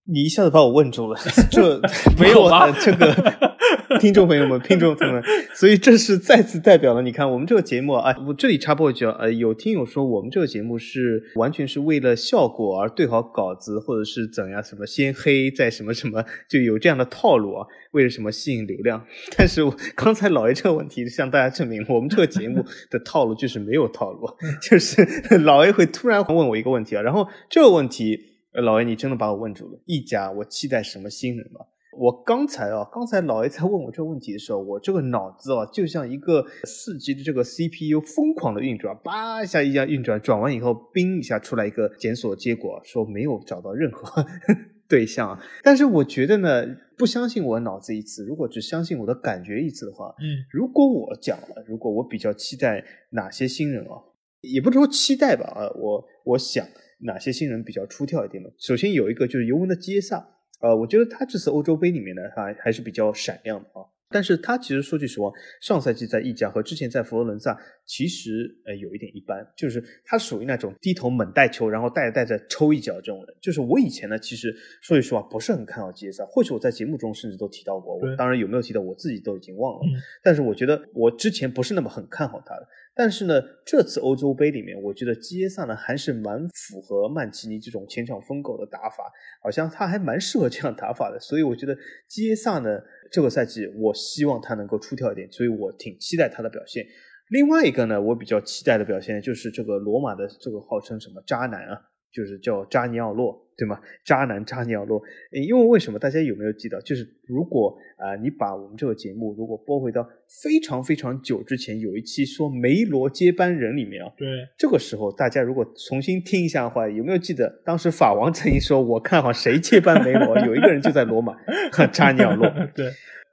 [0.07, 1.19] 你一下子把我问住了，
[1.51, 1.81] 这
[2.21, 2.71] 没有吧？
[2.81, 3.54] 这个。
[4.01, 5.23] 听众朋友们，听众朋友们，
[5.55, 19.05] 所以这是再次代表了，你看我们这个节目啊，我这里插播一句啊，呃，有听友说我们这个节目是完全是为了效果而对好稿子，或者是怎样，什么先黑再什么什么，就有这样的套路啊， 为了什么吸引流量？
[19.37, 24.27] 但是我刚才老爷这个问题向大家证明，我们这个节目的套路就是没有套路，
[24.63, 25.05] 就是
[25.45, 28.19] 老爷会突然问我一个问题啊，然后这个问题，
[28.53, 31.61] 老爷你真的把我问住了，一家我期待什么新人吗？
[31.99, 44.25] 我刚才啊，刚才老爷在问我这个问题的时候，我这个脑子啊，就像一个四 G 的这个 CPU 疯狂的运转，叭一下一下运转，转完以后，冰一下出来一个检索结果，说没有找到任何
[44.89, 45.39] 对象。
[45.63, 54.03] 但是我觉得呢，不相信我脑子一次，如果只相信我的感觉一次的话，嗯，如果我讲了，如果我比较期待哪些新人啊，
[54.41, 56.67] 也不是说期待吧，啊，我我想
[57.01, 58.51] 哪些新人比较出挑一点呢？
[58.59, 60.31] 首先有一个就是尤文的杰萨。
[60.65, 63.85] 呃，我觉得他这次欧洲杯里面呢，还还是比较闪亮的啊。
[64.11, 65.29] 但是他其实说句实话，
[65.61, 73.37] 上赛季在意甲和之前在佛罗伦萨，其实呃有一点一般，就是他属于那种低头猛带球，然后带着带着抽一脚这种人。
[73.43, 79.81] 就是我以前呢，其实说句实话不是很看好杰萨，或许我在节目中甚至都提到过，我当然有没有提到我自己都已经忘了。
[80.23, 82.69] 但是我觉得我之前不是那么很看好他的。
[82.97, 89.11] 但是呢，这次欧洲杯里面，我觉得基耶萨呢还是蛮符合曼奇尼这种前场疯狗的打法，
[89.43, 91.19] 好像他还蛮适合这样打法的。
[91.19, 91.77] 所以我觉得
[92.07, 92.81] 基耶萨呢，
[93.11, 96.87] 这个赛季我希望他能够出挑一点，所以我挺期待他的表现。
[97.31, 101.81] 另外一个呢，我比较期待的表现就是这个罗马的这个号称什么渣男啊，
[102.13, 103.44] 就是叫扎尼奥洛。
[103.57, 103.81] 对吗？
[104.05, 105.99] 渣男渣鸟落，因为为什么？
[105.99, 106.81] 大家有没有记得？
[106.83, 110.03] 就是如果啊，你把我们这个节目如果播回到
[110.43, 114.27] 非常非常久之前，有一期说梅罗接班人里面啊，对，
[114.59, 120.39] 这个时候大家如果重新听一下的话，有没有记得当时法王曾经说我看好谁接班梅罗？
[120.41, 121.35] 有一个人就在罗马，
[121.93, 122.51] 渣鸟落。
[122.75, 122.91] 对，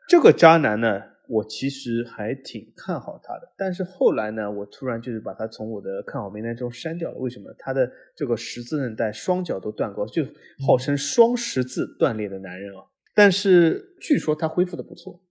[0.08, 1.11] 这个渣男呢？
[1.32, 7.18] 我其实还挺看好他的，但是后来呢，我突然就是把他从我的看好名单中删掉了。
[7.18, 7.56] 为什么？
[7.58, 10.26] 他的这个十字韧带双脚都断过，就
[10.68, 12.84] 号称双十字断裂的男人啊。
[13.16, 15.31] 但是据说他恢复的不错啊。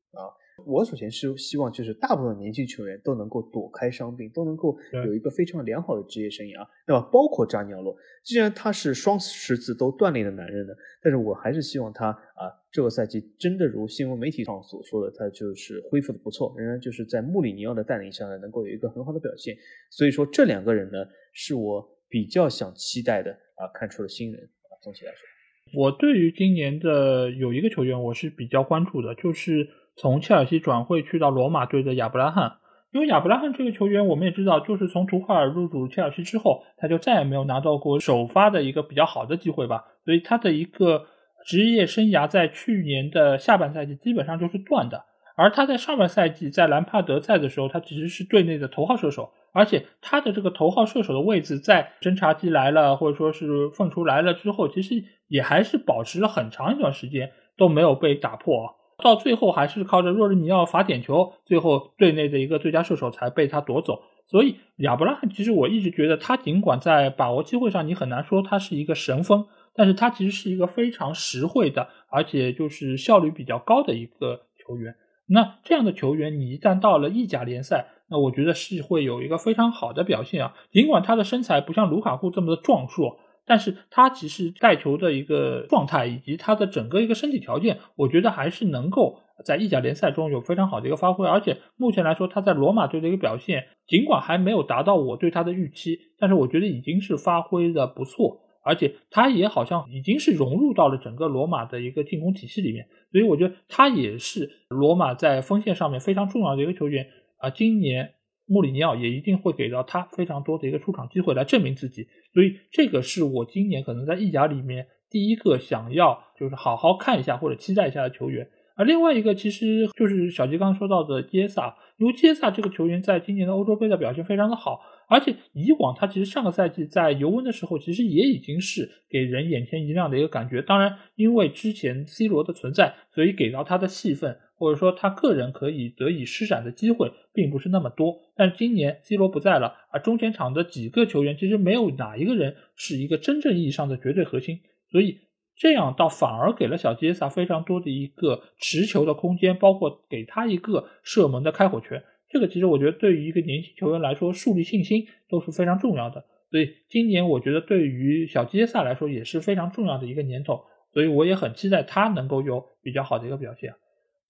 [0.67, 19.57] 我首先是希望，就是大部分年轻球员都能够躲开伤病，都能够有一个非常良好的职业生涯，那么包括扎尼奥洛，既然他是双十字都断裂的男人呢，但是我还是希望他啊，这个赛季真的如新闻媒体上所说的，他就是恢复的不错，仍然就是在穆里尼奥的带领下呢，能够有一个很好的表现。
[19.91, 20.99] 所以说这两个人呢，
[21.33, 24.73] 是我比较想期待的啊，看出了新人啊。
[24.83, 29.69] 总体来说，我对于今年的有一个球员，我是比较关注的，就是。
[30.01, 32.57] 从切尔西转会去到罗马队的亚布拉罕，
[32.91, 39.85] 因为亚布拉罕这个球员，我们也知道，就是从图赫尔入主切尔西之后，他就再也没有拿到过首发的一个比较好的机会吧。
[40.07, 41.05] 所以他的一个
[41.45, 45.05] 职业生涯在去年的下半赛季基本上就是断的。
[45.37, 58.77] 而他在上半赛季在兰帕德在的时候，他其实是队内的头号射手，而且他的这个头号射手的位置在侦察机来了或者说是凤雏来了之后，其实也还是保持了很长一段时间都没有被打破。
[59.01, 64.03] 到最后还是靠着若日尼奥罚点球，最后队内的一个最佳射手才被他夺走。
[64.29, 74.95] 所以亚伯拉罕其实我一直觉得他尽管在把握机会上你很难说他是一个神锋，但是他其实是一个非常实惠的，而且就是效率比较高的一个球员。
[75.27, 80.55] 那这样的球员你一旦到了意甲联赛，那我觉得是会有一个非常好的表现啊。
[80.71, 83.19] 尽管他的身材不像卢卡库这么的壮硕。
[83.51, 91.27] 但是他其实带球的一个状态以及他的整个一个身体条件，我觉得还是能够在意甲联赛中有非常好的一个发挥。
[91.27, 98.39] 而且目前来说，他在罗马队的一个表现，尽管还没有达到我对他的预期，但是我觉得已经是发挥的不错。
[98.63, 107.51] 而且他也好像已经是融入到了整个罗马的一个进攻体系里面，所以我觉得他也是罗马在锋线上面非常重要的一个球员啊。
[107.51, 108.15] 今年。
[108.51, 118.51] 穆里尼奥也一定会给到他非常多的一个出场机会来证明自己，所以这个是我今年可能在意甲里面第一个想要就是好好看一下或者期待一下的球员。
[118.81, 130.63] 而另外一个其实就是小吉刚刚说到的杰萨，因为杰萨这个球员在今年的欧洲杯的表现非常的好，而且以往他其实上个赛季在尤文的时候其实也已经是给人眼前一亮的一个感觉。
[130.63, 134.39] 当然，因为之前 C 罗的存在，所以给到他的戏份。
[134.61, 144.61] 或者说他个人可以得以施展的机会并不是那么多，但今年 C 罗不在了，而中前场的几个球员其实没有哪一个人是一个真正意义上的绝对核心，
[144.91, 145.17] 所以
[145.61, 152.03] 这样倒反而给了小杰萨非常多的一个持球的空间，包括给他一个射门的开火权。
[152.31, 156.25] 这个其实我觉得对于一个年轻球员来说，树立信心都是非常重要的。
[156.51, 163.75] 所以今年我觉得对于小杰萨来说也是非常重要的一个年头，所以我也很期待他能够有比较好的一个表现。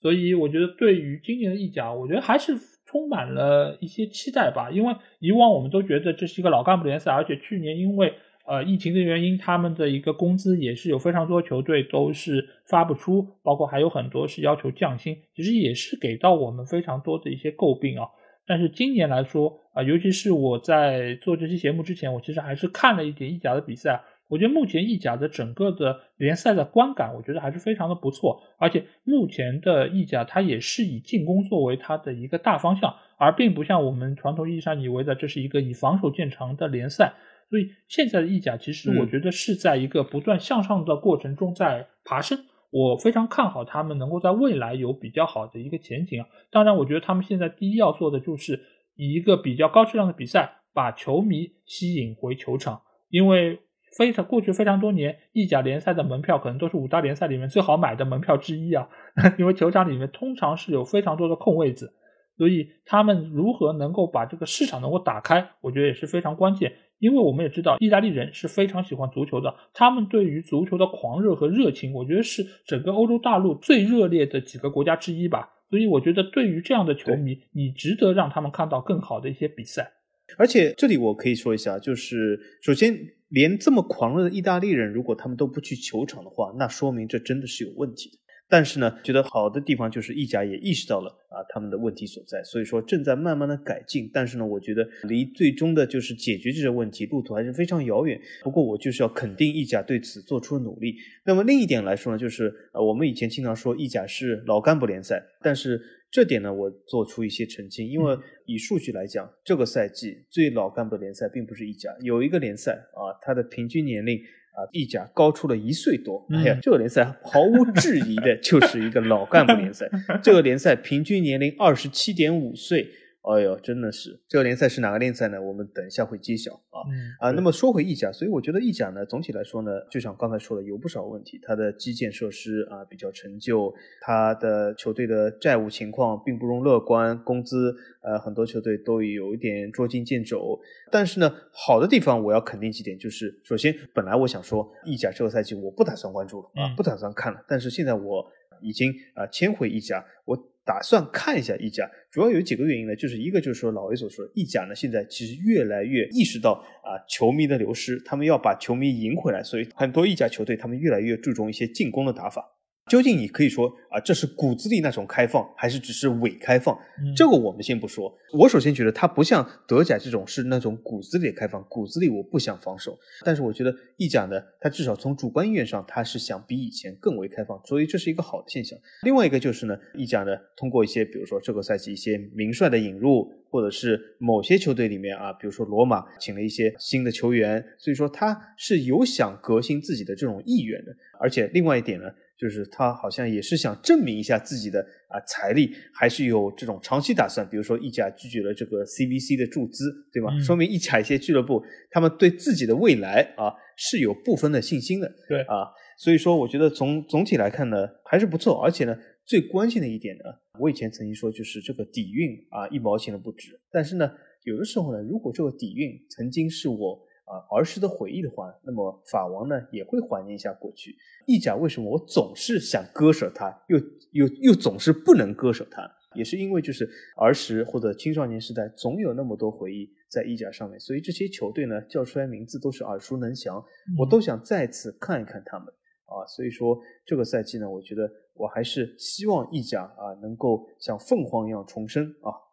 [0.03, 2.57] 所以我觉得，对于今年的意甲，我觉得还是
[2.87, 4.69] 充满了一些期待吧。
[4.73, 8.15] 因为以往我们都觉得这是一个老干部联赛，而且去年因为
[8.51, 18.09] 呃疫情的原因，他们的一个工资也是有非常多球队都是发不出，包括还有很多是要求降薪，其实也是给到我们非常多的一些诟病啊。
[18.49, 24.03] 但是今年来说啊，尤其是我在做这期节目之前，我其实还是看了一点意甲的比赛。
[24.27, 28.43] 我觉得目前意甲的整个的联赛的观感，我觉得还是非常的不错。
[28.59, 37.13] 而且目前的意甲，它也是以进攻作为它的一个大方向，而并不像我们传统意义上以为的这是一个以防守见长的联赛。
[37.51, 42.39] 所以现在的意甲，其实我觉得是在一个不断向上的过程中在爬升。
[42.71, 46.29] 我非常看好他们能够在未来有比较好的一个前景啊。
[46.51, 48.63] 当然，我觉得他们现在第一要做的就是
[48.95, 52.81] 以一个比较高质量的比赛，把球迷吸引回球场，
[53.11, 53.61] 因为。
[53.99, 58.89] 非常过去非常多年，意甲联赛的门票可能都是五大联赛里面最好买的门票之一啊，
[59.37, 61.93] 因为球场里面通常是有非常多的空位子，
[62.41, 66.73] 所以他们如何能够把这个市场能够打开，我觉得也是非常关键。
[66.99, 75.51] 因为我们也知道，意大利人是非常喜欢足球的，他们对于足球的狂热和热情，我觉得是整个欧洲大陆最热烈的几个国家之一吧。
[75.69, 79.93] 所以我觉得，对于这样的球迷，你值得让他们看到更好的一些比赛。
[80.39, 82.97] 而且这里我可以说一下，就是首先。
[83.31, 88.19] 连这么狂热的意大利人，如果他们都不去球场的话，那说明这真的是有问题的。
[88.51, 94.11] 但是呢，觉得好的地方就是意甲也意识到了啊他们的问题所在，所以说正在慢慢的改进。
[94.13, 98.21] 但是呢，我觉得离最终的就是解决这些问题路途还是非常遥远。
[98.43, 100.97] 不过我就是要肯定意甲对此做出了努力。
[101.25, 105.81] 那么另一点来说呢，就是呃我们以前经常说意甲是老干部联赛，但是
[106.11, 114.21] 这点呢我做出一些澄清，因为以数据来讲，这个赛季最老干部联赛并不是意甲，有一个联赛啊，它的平均年龄。
[114.61, 119.89] 啊，意甲高出了一岁多，哎呀，这个联赛毫无质疑的 就是一个老干部联赛。
[120.23, 122.87] 这个联赛平均年龄二十七点五岁。
[123.23, 125.41] 哎呦，真的是这个联赛是哪个联赛呢？
[125.41, 126.81] 我们等一下会揭晓啊
[127.19, 127.31] 啊。
[127.33, 131.39] 那么说回意甲，所以我觉得意甲呢，总体来说呢，就像刚才说的，有不少问题。
[131.43, 140.59] 它的基建设施啊比较陈旧，它的球队的债务情况并不容乐观，工资呃很多球队都有一点捉襟见肘。
[140.91, 147.45] 但是呢，好的地方我要肯定几点，就是首先，本来我想说意甲这个赛季我不打算关注了啊，不打算看了。
[147.47, 148.27] 但是现在我
[148.63, 150.50] 已经啊迁回意甲，我。
[150.65, 162.60] 打算看一下意甲，主要有几个原因呢，就是一个就是说老魏所说，意甲呢现在其实越来越意识到啊球迷的流失，他们要把球迷赢回来，所以很多意甲球队他们越来越注重一些进攻的打法。
[162.91, 166.77] 究竟你可以说啊，这是骨子里那种开放，还是只是伪开放？
[167.17, 168.13] 这个我们先不说。
[168.33, 172.99] 我首先觉得它不像德甲这种是那种骨子里的开放，骨子里我不想防守。
[173.25, 178.77] 但是我觉得意甲呢，它至少从主观意愿上，它是想比以前更为开放，所以这是一个好的现象。
[179.05, 190.91] 另外一个就是呢，意甲呢通过一些，比如说这个赛季一些名帅的引入，或者是某些球队里面啊，比如说罗马请了一些新的球员，所以说他是有想革新自己的这种意愿的。
[191.21, 192.11] 而且另外一点呢。
[192.41, 197.47] 就是他好像也是想证明一下自己的啊财力，还是有这种长期打算。
[197.51, 200.31] 比如说意甲拒绝了这个 CVC 的注资，对吗？
[200.41, 205.13] 说明意甲一些俱乐部他们对自己的未来啊是有部分的信心的。
[205.29, 205.69] 对啊，
[205.99, 208.59] 所以说我觉得从总体来看呢还是不错。
[208.65, 210.25] 而且呢最关键的一点呢，
[210.59, 213.61] 我以前曾经说就是这个底蕴啊一毛钱都不值。
[213.71, 214.11] 但是呢
[214.45, 217.07] 有的时候呢，如果这个底蕴曾经是我。
[217.31, 220.97] 啊，儿时的回忆的话，那么法王呢也会怀念一下过去。
[221.27, 223.79] 意甲为什么我总是想割舍它，又
[224.11, 233.65] 又又总是不能割舍它，也是因为就是儿时或者青少年时代总有那么多回忆在意甲上面，所以这些球队呢叫出来名字都是耳熟能详，
[233.97, 235.69] 我都想再次看一看他们
[236.07, 236.27] 啊。
[236.27, 236.77] 所以说
[237.07, 242.50] 这个赛季呢，我觉得我还是希望意甲啊能够像凤凰一样重生啊。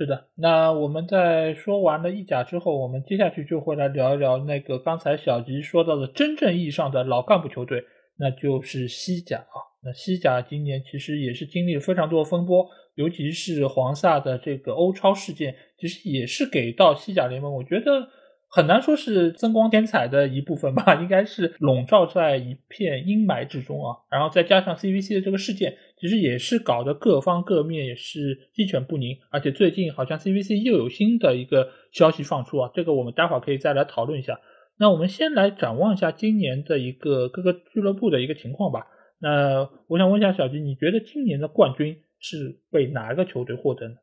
[0.00, 7.84] 是的，那我们在说完了意甲之后，我们接下去就会来聊一聊那个刚才小吉说到的真正意义上的老干部球队，
[8.18, 9.60] 那就是西甲啊。
[9.84, 18.08] 那西甲今年其实也是经历了非常多的风波，尤其是黄萨的这个欧超事件，其实也是给到西甲联盟，我觉得。
[18.52, 23.96] 很难说是增光添彩的一部分吧， 应该是笼罩在一片阴霾之中啊。
[24.10, 29.16] 然后再加上 CVC 的这个事件，其实也是搞得各方各面也是鸡犬不宁。
[29.30, 34.40] 而且最近好像 CVC 又有新的一个消息放出啊，这个我们待会儿可以再来讨论一下。
[34.78, 38.88] 那我们先来展望一下今年的一个各个俱乐部的一个情况吧。
[39.20, 43.94] 那我想问一下小吉，你觉得今年的冠军是被哪一个球队获得呢？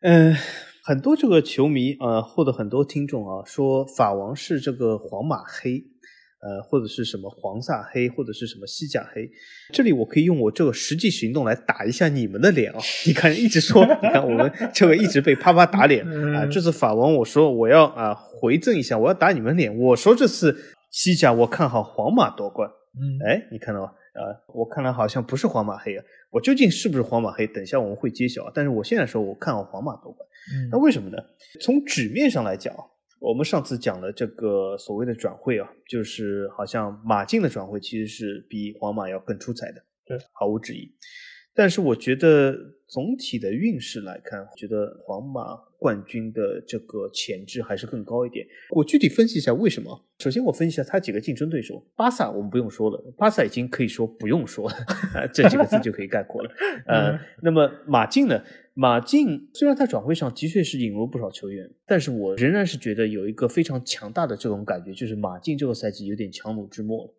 [0.00, 0.34] 嗯。
[0.86, 5.82] 很多这个球迷啊，或者很多听众啊，说法王是这个皇马黑，
[6.40, 9.28] 呃，或者是什么黄萨黑，或者是什么西甲黑。
[9.72, 12.78] 这里我可以用我这个实际行动来打一下你们的脸啊！
[13.04, 16.46] 你看，一直说， 你看我们这个一直被啪啪打脸 啊。
[16.46, 19.76] 这次法王，我说我要啊回赠一下，我要打你们脸。
[19.76, 20.56] 我说这次
[20.92, 22.70] 西甲我看好皇马夺冠。
[22.94, 23.88] 嗯，哎，你看到吗？
[23.88, 24.22] 啊，
[24.54, 26.04] 我看来好像不是皇马黑啊。
[26.30, 27.44] 我究竟是不是皇马黑？
[27.44, 28.48] 等一下我们会揭晓。
[28.54, 30.24] 但是我现在说，我看好皇马夺冠。
[30.70, 31.16] 那为什么呢？
[31.60, 32.74] 从纸面上来讲，
[33.20, 40.94] 我们上次讲了这个所谓的转会啊，就是好像马竞的转会其实是比皇马要更出彩的，对，毫无质疑。
[41.54, 42.54] 但是我觉得
[42.86, 48.46] 总体的运势来看，觉得皇马冠军的这个潜质还是更高一点。
[48.72, 50.04] 我具体分析一下为什么。
[50.18, 54.76] 首先我分析一下他几个竞争对手，巴萨我们不用说了，巴萨已经可以说不用说了，
[55.32, 56.50] 这几个字就可以概括了。
[56.86, 58.38] 呃，那么马竞呢？
[58.78, 67.14] 马竞虽然他转会上的确是引入不少球员，但是我仍然是觉得有一个非常强大的这种感觉，就是马竞这个赛季有点强弩之末了。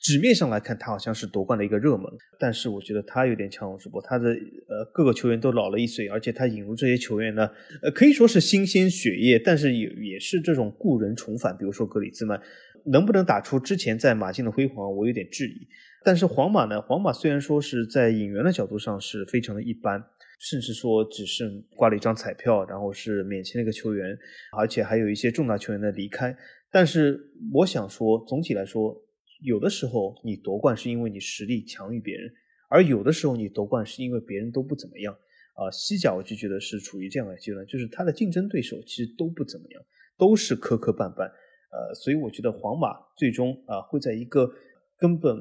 [0.00, 4.00] 纸面上来看，他好像是夺冠的一个热门，但是我觉得他有点强弩之末。
[4.00, 7.50] 他的呃各个球员都老了一岁，而且他引入这些球员呢，
[7.82, 11.54] 呃可以说是新鲜血液，但是也也是这种故人重返。
[11.58, 12.40] 比如说格里兹曼，
[12.86, 15.68] 能不能打出之前在马竞的辉煌，我有点质疑。
[16.02, 20.02] 但是皇马呢，皇马虽然说是在引援的角度上是非常的一般。
[20.38, 24.16] 甚至说只是挂了一张彩票，然后是免签的一个球员，
[24.56, 26.36] 而且还有一些重大球员的离开。
[26.70, 27.18] 但是
[27.54, 28.94] 我想说，总体来说，
[29.42, 32.30] 有的时候你夺冠是因为你实力强于别人，
[32.68, 35.14] 而有的时候你夺冠是因为别人都不怎么样
[35.54, 35.70] 啊。
[35.70, 39.82] 西甲我就觉得是处于这样的阶段，就是他的竞争对手其实都不怎么样，
[40.18, 41.24] 都是磕磕绊绊。
[41.72, 44.50] 呃，所以我觉得皇马最终啊会在一个
[44.98, 45.36] 根本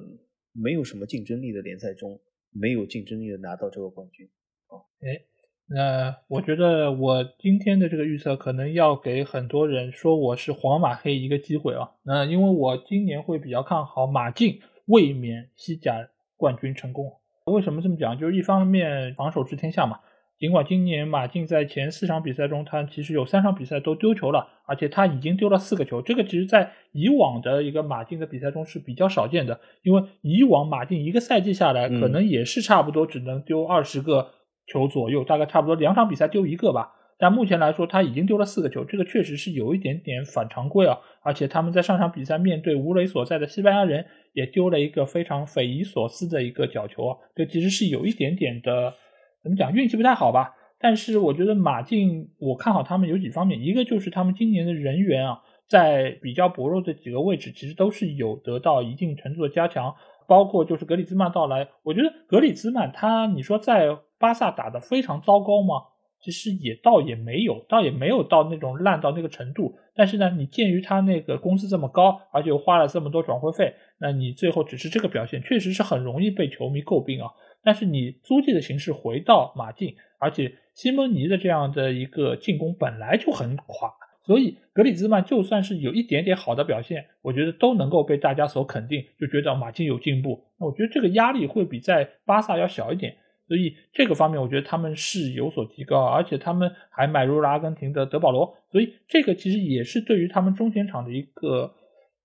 [0.54, 2.20] 没有什么竞争力的联赛中，
[2.52, 4.30] 没有竞争力的拿到这个冠军。
[4.76, 5.22] 哦，哎。
[5.68, 11.90] 那我觉得我今天的这个预测可能要给很多人说我是皇马黑一个机会啊。
[12.04, 16.08] 那因为我今年会比较看好马竞卫冕西甲
[16.38, 17.12] 冠军成功。
[17.46, 18.16] 为什么这么讲？
[18.16, 20.02] 就是一方面防守治天下嘛。
[20.38, 26.00] 尽管今年马竞在前四场比赛中，他其实有三场比赛都丢球了，而且他已经丢了四个球。
[26.00, 34.30] 这个其实，在以往的一个马竞的比赛中是比较少见的，因为以往马竞一个赛季下来，可能也是差不多只能丢二十个。
[34.68, 36.94] 球左右，大概差不多两场比赛丢一个吧。
[37.18, 41.00] 但目前来说，他已经丢了四个球，这个确实是有一点点反常规啊。
[41.22, 47.18] 而且他们在上场比赛面对吴磊所在的西班牙人，也丢了一个非常匪夷所思的一个角球啊。
[47.34, 48.94] 这其实是有一点点的，
[49.42, 50.56] 怎么讲，运气不太好吧。
[50.78, 55.40] 但是我觉得马竞，我看好他们有几方面，一个就是他们今年的人员啊，
[55.70, 59.96] 在比较薄弱的几个位置，其实都是有得到一定程度的加强。
[60.28, 65.76] 包括就是格里兹曼到来，我觉得格里兹曼他，你说在巴萨打的非常糟糕吗？
[66.22, 69.76] 其实也倒也没有，倒也没有到那种烂到那个程度。
[69.94, 77.30] 但是呢，你鉴于他那个工资这么高，而且又花了这么多转会费，那你最后只是这个表现，确实是很容易被球迷诟病啊。
[77.64, 83.94] 但是你租借的形式回到马竞，而且西蒙尼的这样的一个进攻本来就很垮。
[84.24, 90.44] 所以格里兹曼就算是有一点点好的表现，我觉得都能够被大家所肯定，就觉得马竞有进步。
[90.60, 101.74] 那我觉得这个压力会比在巴萨要小一点，所以这个方面我觉得他们是有所提高，而且他们还买入了阿根廷的德保罗，所以这个其实也是对于他们中前场的一个。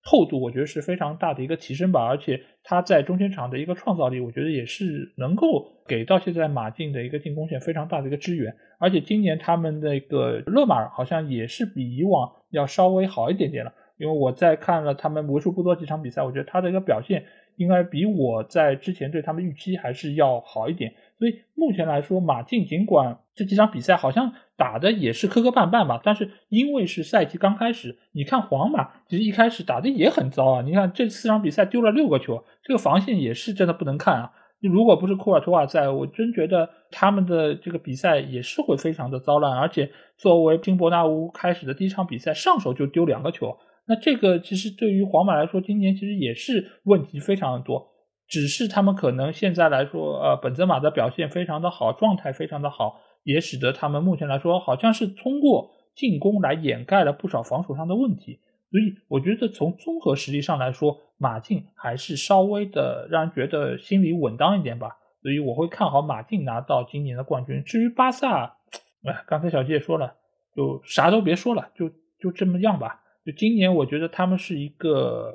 [0.03, 8.57] 厚度我觉得是非常大的一个提升吧，而且他在中间场的一个创造力，我觉得也是能够给到现在马竞的一个进攻线非常大的一个支援。
[8.79, 17.23] 而且今年他们那个勒马尔好像也是比以往要稍微好一点点了，因为我在看了他们为数不多几场比赛，我觉得他的一个表现
[17.57, 20.95] 应该比我在之前对他们预期还是要好一点。
[21.21, 30.63] 所以目前来说，马竞尽管这几场比赛好像打的也是磕磕绊绊吧，但是因为是赛季刚开始，你看皇马其实一开始打的也很糟啊。
[30.63, 34.33] 你看这四场比赛丢了六个球，这个防线也是真的不能看啊。
[34.63, 39.53] 如果不是库尔图瓦在，我真觉得他们的这个比赛也是会非常的糟烂。
[39.53, 47.89] 而且作为金伯纳乌开始的第一场比赛，上手就丢两个球，那这个其实对于皇马来说，今年其实也是问题非常的多。
[48.31, 58.39] 只是他们可能现在来说，呃，本泽马的表现非常的好，状态非常的好，也使得他们目前来说好像是通过进攻来掩盖了不少防守上的问题。
[58.71, 64.97] 所以我觉得从综合实力上来说，马竞还是稍微的让人觉得心里稳当一点吧。
[65.23, 67.65] 所以我会看好马竞拿到今年的冠军。
[67.65, 68.45] 至于巴萨，
[69.03, 70.15] 哎，刚才小杰也说了，
[70.55, 73.01] 就啥都别说了，就就这么样吧。
[73.27, 75.35] 就今年我觉得他们是一个。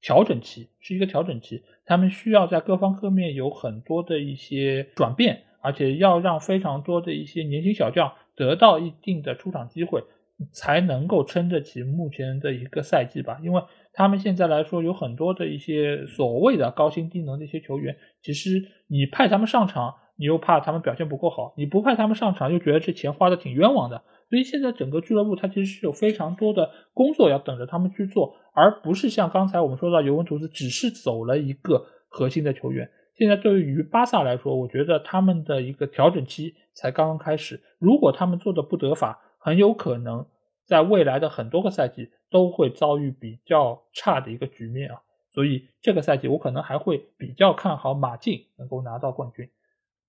[0.00, 10.04] 调整期是一个调整期，他们需要在各方各面有很多的一些转变，而且要让非常多的一些年轻小将得到一定的出场机会，
[10.52, 13.40] 才能够撑得起目前的一个赛季吧。
[13.42, 24.02] 因为他们现在来说有很多的一些所谓的高薪低能的一些球员，其实你派他们上场，你又怕他们表现不够好；你不派他们上场，又觉得这钱花的挺冤枉的。
[24.28, 28.36] 所以现在整个俱乐部它其实是有非常多的工作要等着他们去做。
[28.52, 37.62] 而不是像刚才我们说到尤文图斯只是走了一个核心的球员，现在对于巴萨来说，我觉得他们的一个调整期才刚刚开始。
[37.78, 40.26] 如果他们做的不得法，很有可能
[40.66, 45.00] 在未来的很多个赛季都会遭遇比较差的一个局面啊。
[45.30, 49.48] 所以这个赛季我可能还会比较看好马竞能够拿到冠军。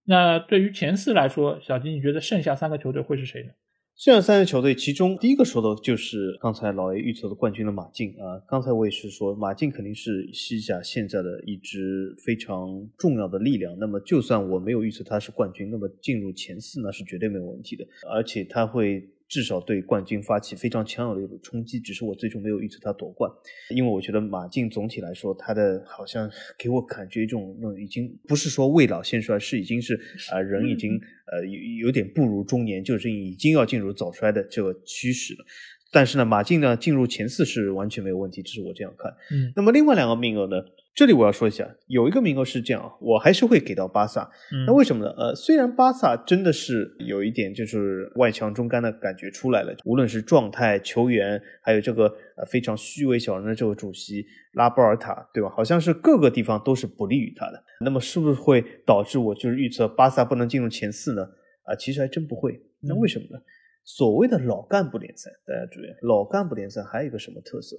[0.09, 3.49] 那对于前四来说，小金你觉得剩下三个球队会是谁呢？
[3.95, 8.41] 剩下三个球队，其中第一个说的就是刚才老 A 预测的冠军的马竞啊。
[8.47, 13.77] 刚才我也是说，马竞肯定是西甲现在的一支非常重要的力量。
[13.77, 19.07] 那么，就算我没有预测他是冠军，那么进入前四那是绝对没有问题的，而且他会。
[19.29, 23.31] 至少对冠军发起非常强有力的冲击，只是我最终没有预测他夺冠，
[23.69, 29.97] 因为我觉得马竞总体来说，他的好像给我感觉一种那种已经不是说未老先衰，是已经是
[30.31, 30.99] 啊人已经
[31.31, 35.45] 呃有有点步入中年，就是已经要进入早衰的这个趋势了。
[35.91, 39.11] 但是呢，马竞呢进入前四是完全没有问题，这是我这样看。
[39.31, 40.57] 嗯，那么另外两个名额呢？
[40.99, 44.29] 这里我要说一下，有一个名额是这样，我还是会给到巴萨。
[44.67, 45.09] 那为什么呢？
[45.11, 54.25] 呃，虽然巴萨真的是有一点就是外强中干的感觉出来了，无论是状态、球员，还有这个呃非常虚伪小人的这个主席
[54.55, 55.49] 拉波尔塔，对吧？
[55.55, 57.63] 好像是各个地方都是不利于他的。
[57.79, 61.23] 那么是不是会导致我就是预测巴萨不能进入前四呢？
[61.63, 62.61] 啊，其实还真不会。
[62.81, 63.41] 那为什么呢？
[63.85, 67.77] 所谓的老干部联赛，大家注意，老干部联赛还有一个什么特色？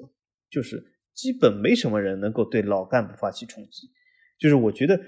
[0.51, 0.83] 就是
[1.15, 3.91] 基本没什么人能够对老干部发起冲击。
[4.39, 4.99] 就是我觉得，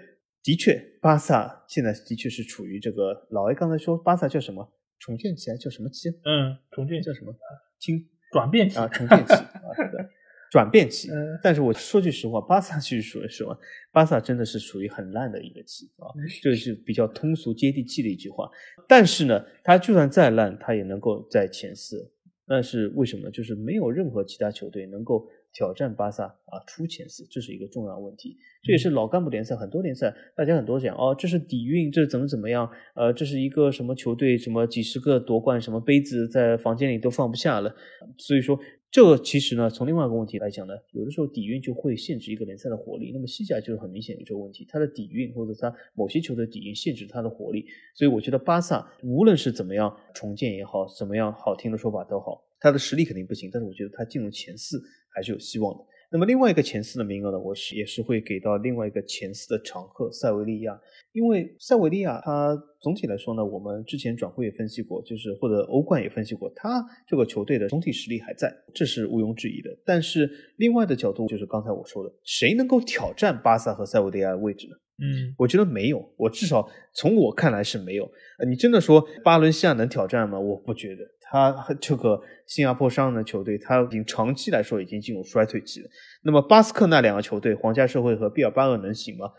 [0.43, 6.11] 的确，巴萨现在的确是处于这个老 A 刚才说巴萨叫什么重建期，叫什么期？
[6.25, 7.35] 嗯，重建叫什么？
[7.79, 10.07] 轻转变期啊，重建期 啊，对。
[10.51, 11.09] 转变期，
[11.43, 13.59] 但是我说句实话，巴萨其实属于什么？
[13.91, 18.51] 巴萨真的是属于很烂的一个期啊，这是比较通俗接地气的一句话。
[18.87, 22.13] 但是呢，他就算再烂，他也能够在前四。
[22.47, 23.31] 但是为什么？
[23.31, 28.37] 就是没有任何其他球队能够挑战巴萨啊出前四，这是一个重要问题。
[28.63, 32.71] 这也是老干部联赛很多联赛，大家很多讲哦，这是底蕴，这怎么怎么样？
[32.95, 34.39] 呃，这是一个什么球队？
[34.39, 37.75] 什么几十个夺冠什么杯子在房间里都放不下了。
[38.19, 38.59] 所以说。
[38.95, 43.11] 这个其实呢，从另外一个问题来讲呢，有的时候底蕴就会限制一个联赛的活力。
[43.11, 47.65] 那么西甲就是很明显有这个问题，它的底蕴或者它某些球队底蕴限制它的活力。
[47.95, 54.79] 所以我觉得巴萨无论是怎么样重建也好，怎么样好听的说法都好，他的实力肯定不行，但是我觉得他进入前四
[55.15, 55.85] 还是有希望的。
[56.15, 60.79] 那么另外一个前四的名额呢，我是也是会给到另外一个前四的常客塞维利亚，
[61.13, 69.71] 因为塞维利亚它总体来说呢，我们之前转会也分析过，就是或者欧冠也分析过，它这个球队的总体实力还在，这是毋庸置疑的。
[69.87, 74.77] 但是另外的角度就是刚才我说的，谁能够挑战巴萨和塞维利亚的位置呢？
[74.99, 78.05] 嗯，我觉得没有，我至少从我看来是没有。
[78.39, 80.39] 呃，你真的说巴伦西亚能挑战吗？
[80.39, 81.03] 我不觉得。
[81.35, 85.89] 他这个新加坡商人的球队，他已经长期来说已经进入衰退期了。
[86.23, 89.31] 那么巴斯克那两个球队，皇家社会和毕尔巴鄂能行吗？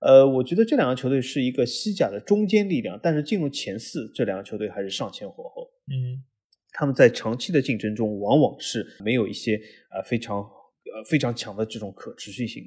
[0.00, 5.68] 呃，我觉得这两个球队是一个西甲的中坚力量，但是进入前四，这两个球队还是上前火候。
[5.88, 6.22] 嗯，
[6.72, 9.60] 他们在长期的竞争中，往往是没有一些
[9.92, 12.64] 呃非常呃非常强的这种可持续性。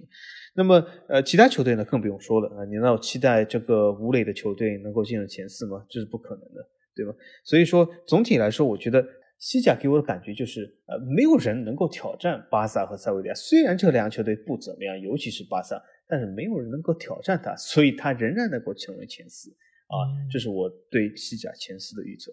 [0.56, 2.66] 那么呃，其他球队呢，更不用说了啊！
[2.66, 5.86] 你难道期待这个吴磊的球队能够进入前四吗？
[5.90, 6.70] 这是不可能的。
[6.96, 7.12] 对吧？
[7.44, 9.04] 所以说，总体来说，我觉得
[9.40, 13.34] 西甲给我的感觉就是，呃，没有人能够挑战巴萨和塞维利亚。
[13.34, 19.50] 虽然这两个球队不怎么样，尤其是巴萨，但是没有人能够挑战他，所以他仍然能够成为前四
[19.88, 20.06] 啊。
[20.32, 22.32] 这是我对西甲前四的预测。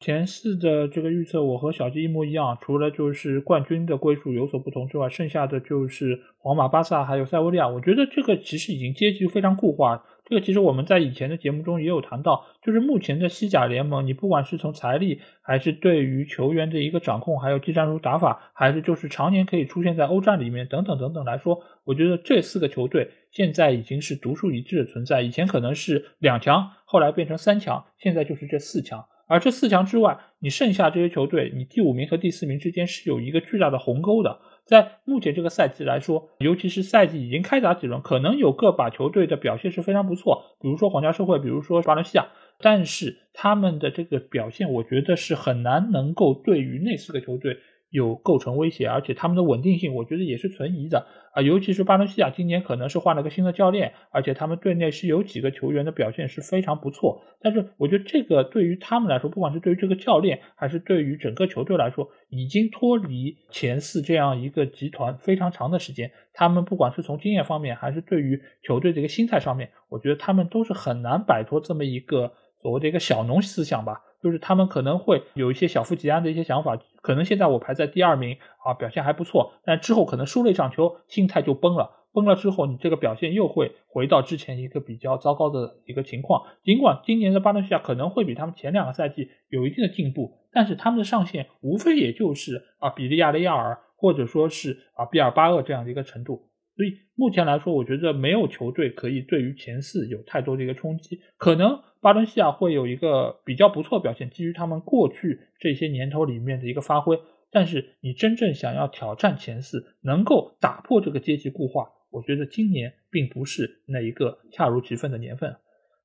[0.00, 7.68] 前四的这个预测，我和小鸡一模一样，除了就是冠军的归属有所不同之外，剩下的就是皇马、巴萨还有塞维利亚。
[7.68, 10.02] 我觉得这个其实已经阶级非常固化。
[10.24, 25.20] 这个其实我们在以前的节目中也有谈到，就是目前的西甲联盟，你不管是从财力，还是对于球员的一个掌控，还有技战术打法，还是就是常年可以出现在欧战里面等等等等来说，我觉得这四个球队现在已经是独树一帜的存在。
[25.20, 29.04] 以前可能是两强，后来变成三强，现在就是这四强。
[29.30, 34.40] 而这四强之外，你剩下这些球队，你第五名和第四名之间是有一个巨大的鸿沟的。
[34.64, 42.26] 在目前这个赛季来说，尤其是赛季已经开打几轮，可能有个把球队的表现是非常不错，比如说皇家社会，比如说巴伦西亚，
[42.58, 47.56] 但是他们的这个表现，我觉得是很难能够对于那四个球队。
[47.90, 51.42] 有构成威胁，而且他们的稳定性，我觉得也是存疑的啊。
[51.42, 57.20] 尤其是巴伦西亚今年可能是换了个新的教练，而且他们队内是有几个球员的表现是非常不错。
[57.42, 66.10] 但是我觉得这个对于他们来说，不管是对于这个教练，还是对于整个球队来说，已经脱离前四这样一个集团非常长的时间。
[66.32, 72.32] 他们不管是从经验方面，还是对于球队的一个心态上面，我觉得他们都是很难摆脱这么一个
[72.62, 74.00] 所谓的一个小农思想吧。
[74.22, 86.42] 就是他们可能会有一些小富即安的一些想法，可能现在我排在第二名啊，表现还不错，但之后可能输了一场球，心态就崩了，崩了之后，你这个表现又会回到之前一个比较糟糕的一个情况。
[86.62, 96.50] 尽管今年的巴伦西亚可能会比他们前两个赛季有一定的进步，但是他们的上限无非也就是啊比利亚雷亚尔或者说是啊毕尔巴鄂这样的一个程度。
[96.76, 101.80] 所以目前来说，我觉得没有球队可以对于前四有太多的一个冲击，可能。
[102.00, 107.18] 巴伦西亚会有一个比较不错表现，基于他们过去这些年头里面的一个发挥。
[107.52, 115.56] 但是你真正想要挑战前四，能够打破这个阶级固化，我觉得今年并不是那一个恰如其分的年份。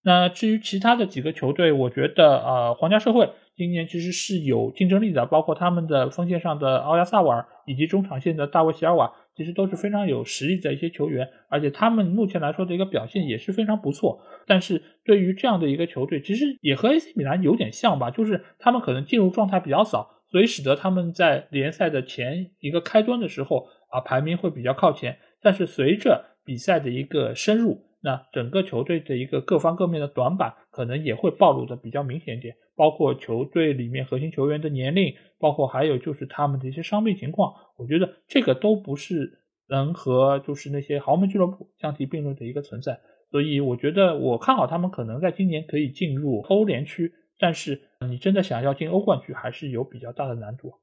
[0.03, 9.13] 那至于其他的几个球队，我觉得呃，皇家社会今年其实是有竞争力的，包括他们的锋线上的奥亚萨瓦尔以及中场线的大卫席尔瓦。
[9.35, 14.21] 其实都是非常有实力的一些球员，而且他们目前来说的一个表现也是非常不错。
[14.47, 25.17] 但是对于这样的一个球队，其实也和 AC 米兰有点像吧，就是他们可能进入状态比较早，所以使得他们在联赛的前一个开端的时候啊，排名会比较靠前。
[25.41, 42.99] 但是随着比赛的一个深入，那整个球队的一个各方各面的短板可能也会暴露的比较明显一点，包括球队里面核心球员的年龄，包括还有就是他们的一些伤病情况，我觉得这个都不是能和就是那些豪门俱乐部相提并论的一个存在。
[43.31, 50.73] 所以我觉得我看好他们可能在今年可以进入欧联区，但是你真的想要进欧冠区，还是有比较大的难度。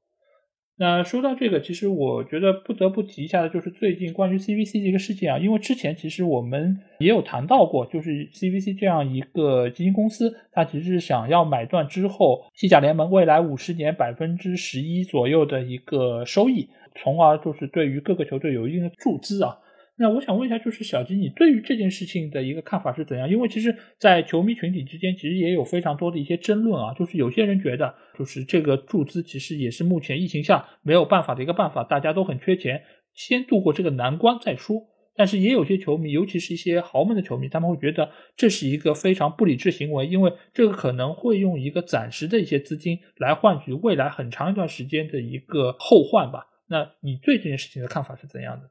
[0.75, 19.59] 那说到这个，其实我觉得不得不提一下的就是最近关于 CVC 这个事件啊，因为之前其实我们也有谈到过，就是 CVC 这样一个基金公司，它其实是想要买断之后西甲联盟未来五十年百分之十一左右的一个收益，从而就是对于各个球队有一定的注资啊。
[19.95, 23.29] 那我想问一下，就是小吉，你对于这件事情的一个看法是怎样？
[23.29, 26.93] 因为其实，在球迷群体之间，其实也有非常多的一些争论啊。
[26.95, 32.81] 就是有些人觉得，就是这个注资其实也是目前疫情下没有办法的一个办法，大家都很缺钱，
[33.13, 34.81] 先度过这个难关再说。
[35.15, 46.47] 但是也有些球迷，尤其是一些豪门的球迷，他们会觉得这是一个非常不理智行为，因为这个可能会用一个暂时的一些资金来换取未来很长一段时间的一个后患吧。
[46.67, 48.67] 那你对这件事情的看法是怎样的？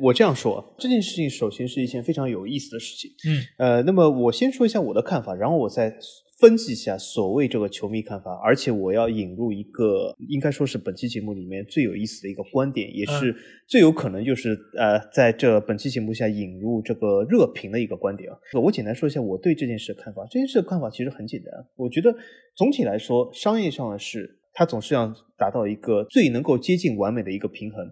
[0.00, 3.10] 我这样说，这件事情首先是一件非常有意思的事情。
[3.28, 5.94] 嗯，呃，那么我先说一下我的看法，然后我再
[6.38, 13.36] 分析一下所谓这个球迷看法，而且我要引入一个应该说是本期节目里面最有意思的一个观点，也是
[13.68, 18.38] 最有可能就是呃在这本期节目下引入这个热评的一个观点啊。
[18.62, 20.22] 我简单说一下我对这件事的看法。
[20.30, 22.14] 这件事的看法其实很简单，我觉得
[22.56, 27.84] 总体来说，商业上的事，它总是要达到一个最能够接近完美的一个平衡。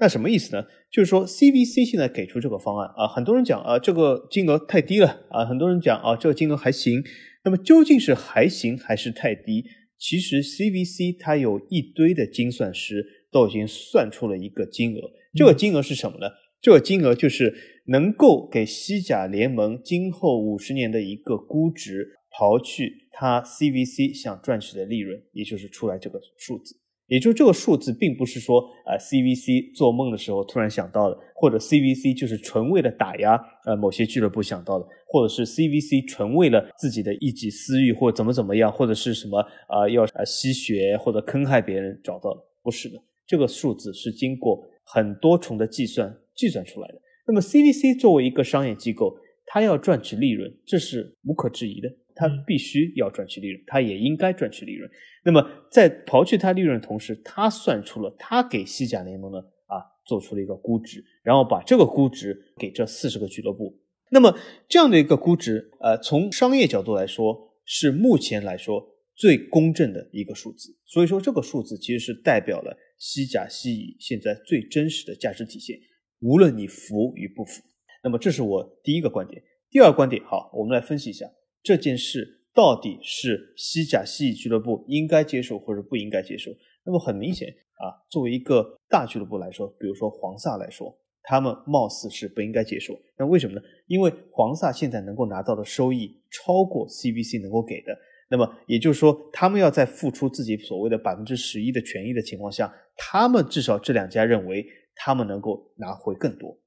[0.00, 0.64] 那什么意思呢？
[0.90, 7.04] 就是说，CVC 现在给出这个方案啊，很多人讲啊，这个金额太低了啊，很多人讲啊，这个金额还行。
[7.44, 9.64] 那么究竟是还行还是太低？
[9.98, 16.26] 其实 CVC 它有一堆的精算师都已经算出了一个金额，这个金额是什么呢？
[16.62, 17.54] 这个金额就是
[17.86, 26.76] 能够给西甲联盟今后五十年的一个估值，刨去它 CVC 想赚取的利润，也就是出来这个数字。
[27.10, 33.34] 也就这个数字，并不是说啊，CVC 做梦的时候突然想到的，或者 CVC 就是纯为了打压
[33.66, 42.96] 呃某些俱乐部想到的，或者是 CVC 纯为了自己的一己私欲或怎么怎么样，或者是什么啊要啊吸血或者坑害别人找到的，不是的，
[43.26, 46.94] 这个数字是经过很多重的计算计算出来的。
[47.26, 51.90] 那么 CVC 作为一个商业机构，它要赚取利润，这是无可置疑的。
[52.12, 54.90] 它必须要赚取利润，它也应该赚取利润。
[55.24, 63.78] 那么，在刨去它利润的同时，他算出了他给西甲联盟呢啊做出了一个估值，然后把这个估值给这四十个俱乐部。
[64.10, 64.36] 那么
[64.68, 70.76] 这样的一个估值，呃，从商业角度来说，是目前来说最公正的一个数字。
[70.86, 75.78] 所以说，这个数字其实是代表了西甲西乙现在最真实的价值体现，
[76.20, 77.62] 无论你服与不服。
[78.02, 79.42] 那么，这是我第一个观点。
[79.70, 81.26] 第二个观点，好，我们来分析一下。
[81.62, 86.50] 这件事到底是西甲西乙俱乐部应该接受或者不应该接受？
[86.84, 90.92] 那么很明显啊，作为一个大俱乐部来说，比如说黄萨来说，
[91.22, 92.98] 他们貌似是不应该接受。
[93.16, 93.62] 那为什么呢？
[93.86, 97.96] 因为黄萨现在能够拿到的收益超过 CBC 能够给的。
[98.28, 106.58] 那么也就是说，他们要在付出自己所谓的百分之十一的权益的情况下，他们至少这两家认为他们能够拿回更多。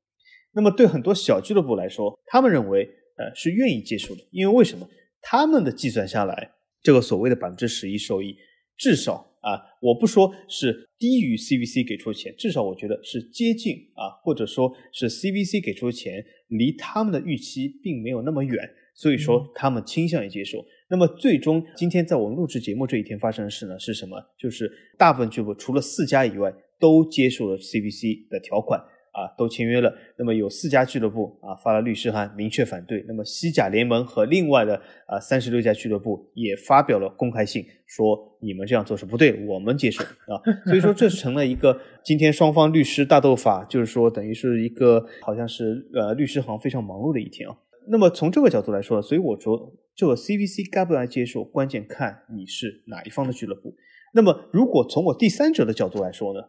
[0.54, 2.90] 那么对很多小俱乐部来说，他们认为。
[3.16, 4.90] 呃，是愿意接受的，因为为什么？
[5.24, 6.52] 他们的计算下来，
[6.84, 8.36] 这个所谓的百分之十一收益，
[8.78, 20.64] 至少啊，我不说是低于 CVC 给出的钱，至少我觉得是接近啊，或者说是 CVC 给出的钱离他们的预期并没有那么远，所以说他们倾向于接受。
[20.90, 24.18] 那么最终今天在我们录制节目这一天发生的事呢，是什么？
[24.38, 28.80] 就是大部分俱乐部除了四家以外，都接受了 CVC 的条款。
[29.14, 29.94] 啊，都签约了。
[30.18, 33.06] 那么有四家俱乐部啊发了律师函，明确反对。
[33.08, 40.42] 那么西甲联盟和另外的啊三十六家俱乐部也发表了公开信，说你们这样做是不对，我们接受啊。
[40.66, 47.56] 所以说这成了一个今天双方律师大斗法，就是说等于是一个好像是呃律师行非常忙碌的一天啊。
[47.88, 53.76] 那么从这个角度来说，所以我说这个 CVC 该不该接受，关键看你是哪一方的俱乐部。
[54.16, 56.40] 那么如果从我第三者的角度来说呢，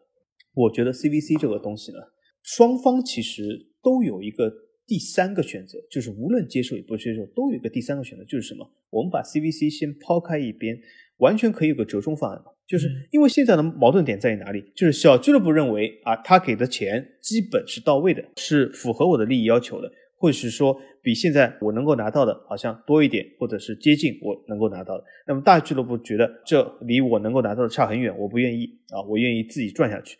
[0.55, 1.99] 我觉得 CVC 这个东西呢。
[2.45, 3.43] 双方其实
[3.83, 4.53] 都有一个
[4.87, 8.71] 第三个选择，就是无论接受与不接受，都有一个第三个选择，就是什么？
[8.91, 10.79] 我们把 CVC 先抛开一边，
[11.17, 12.53] 完全可以有个折中方案嘛？
[12.67, 14.63] 就是因为现在的矛盾点在于哪里？
[14.77, 25.05] 就是小俱乐部认为啊，他给的钱基本是到位的，是符合我的利益要求的，或者是说比现在我能够拿到的好像多一点，或者是接近我能够拿到的。
[25.27, 30.19] 那么大俱乐部觉得这离我能够拿到的差很远，我不愿意啊，我愿意自己赚下去。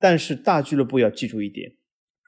[0.00, 1.70] 但是大俱乐部要记住一点，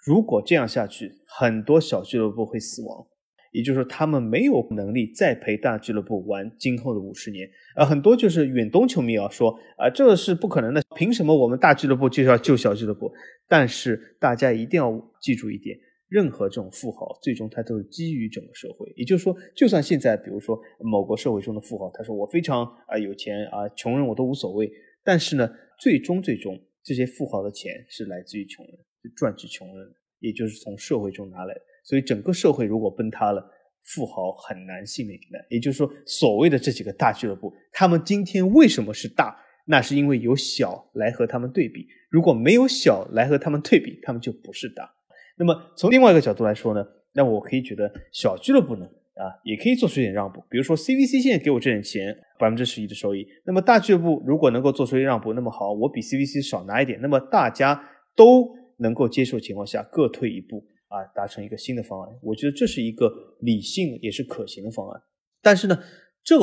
[0.04, 3.06] 如果这样下去，很多小俱乐部会死亡，
[3.52, 7.48] 也就是说，他们没有能力再陪大俱乐部玩今后的五十年。
[7.76, 13.10] 呃，很多就是远东球迷啊说啊，这是不可能的，凭什么我们大俱乐部就要救小俱乐部？
[13.48, 15.76] 但是大家一定要记住一点。
[16.08, 18.92] 任何这种富豪，最终他都是基于整个社会。
[18.96, 24.70] 也就是说，就算现在，比如说某个社会中的富豪，他说我非常啊有钱啊，穷人我都无所谓。
[25.02, 28.78] 但是呢，最终最终这些富豪的钱是来自于穷人，
[29.16, 31.60] 赚取穷人，也就是从社会中拿来的。
[31.84, 33.44] 所以整个社会如果崩塌了，
[33.82, 35.44] 富豪很难幸免于难。
[35.48, 39.36] 也就是说，所谓的这几个大俱乐部，他们今天为什么是大？
[39.64, 41.86] 那是因为有小来和他们对比。
[42.10, 44.92] 如果没有小来和他们对比，他们就不是大。
[45.38, 50.42] 那么从另外一个角度来说呢，那我可以觉得小俱乐部呢，啊，也可以做出一点让步。
[50.48, 57.82] 比如说 CVC 现在给我这点钱，百分之十一的收益，那么大俱乐部如果能够做出一让步，那么好，我比 CVC 少拿一点，那么大家
[58.16, 58.48] 都
[58.78, 62.18] 能够接受情况下，各退一步啊，达成一个新的方案。
[62.22, 65.02] 我觉得这是一个理性也是可行的方案。
[65.42, 65.78] 但是呢，
[66.24, 66.38] 这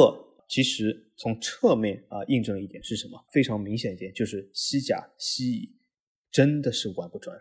[0.47, 3.23] 其实从侧面啊印证了一点是什么？
[3.31, 5.69] 非常明显一点就是西甲、西乙
[6.31, 7.37] 真的是玩不转。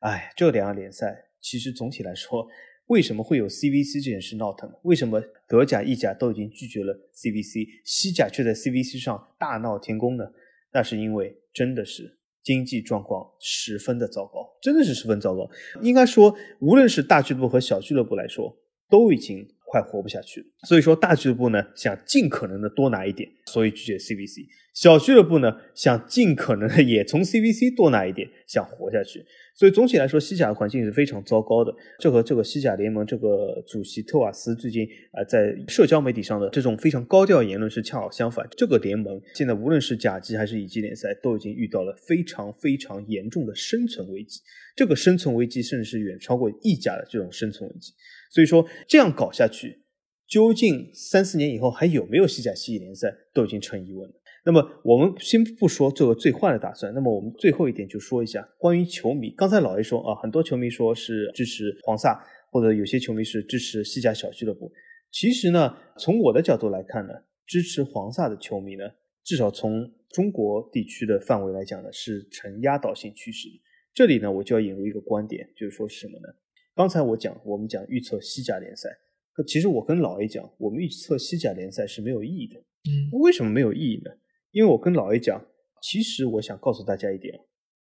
[0.00, 2.46] 哎，这两个联赛其实总体来说，
[2.86, 4.70] 为什么会有 CVC 这件事闹腾？
[4.82, 10.24] 为什么德甲、意甲都已经拒绝了 CVC，西甲却在 CVC 上大闹天宫呢？
[10.72, 15.50] 那是因为真的是经济状况十分的糟糕，真的是十分糟糕。
[15.82, 18.56] 应该说，无论是大俱乐部和小俱乐部来说，
[18.88, 19.48] 都已经。
[19.66, 29.24] 快活不下去了，所以说大俱乐部呢想尽可能的多拿一点，所以拒绝 CVC；小俱乐部呢想尽可能的 也从 CVC 多拿一点，想活下去。
[29.58, 31.74] 所以总体来说，西甲的环境是非常糟糕的。
[31.98, 38.46] 这和这个西甲联盟这个主席特瓦斯最近啊在社交媒体上的这种非常高调言论是恰好相反。
[38.54, 44.40] 这个联盟现在无论是甲级还是乙级联赛，都已经遇到了非常非常严重的生存危机。
[44.76, 47.94] 这个生存危机甚至是远超过意甲的这种生存危机。
[48.36, 49.82] 所以说这样搞下去，
[50.28, 54.14] 究竟三四年以后还有没有西甲、西乙联赛，都已经成疑问了。
[54.44, 59.30] 那么我们先不说做个最坏的打算，那么我们最后一点就说一下关于球迷。
[59.30, 62.22] 刚才老爷说啊，很多球迷说是支持黄萨，
[62.52, 64.70] 或者有些球迷是支持西甲小俱乐部。
[65.10, 67.14] 其实呢，从我的角度来看呢，
[67.46, 68.84] 支持黄萨的球迷呢，
[69.24, 73.48] 至少从中国地区的范围来讲呢，是呈压倒性趋势。
[73.94, 76.28] 这里呢，我就要引入一个观点，就是说什么呢？
[76.76, 78.90] 刚才我讲，我们讲预测西甲联赛，
[79.32, 82.60] 可其实我跟老 A 讲，我们预测西甲联赛是没有意义的。
[82.60, 84.10] 嗯，为什么没有意义呢？
[84.50, 85.42] 因为我跟老 A 讲，
[85.80, 87.34] 其实我想告诉大家一点，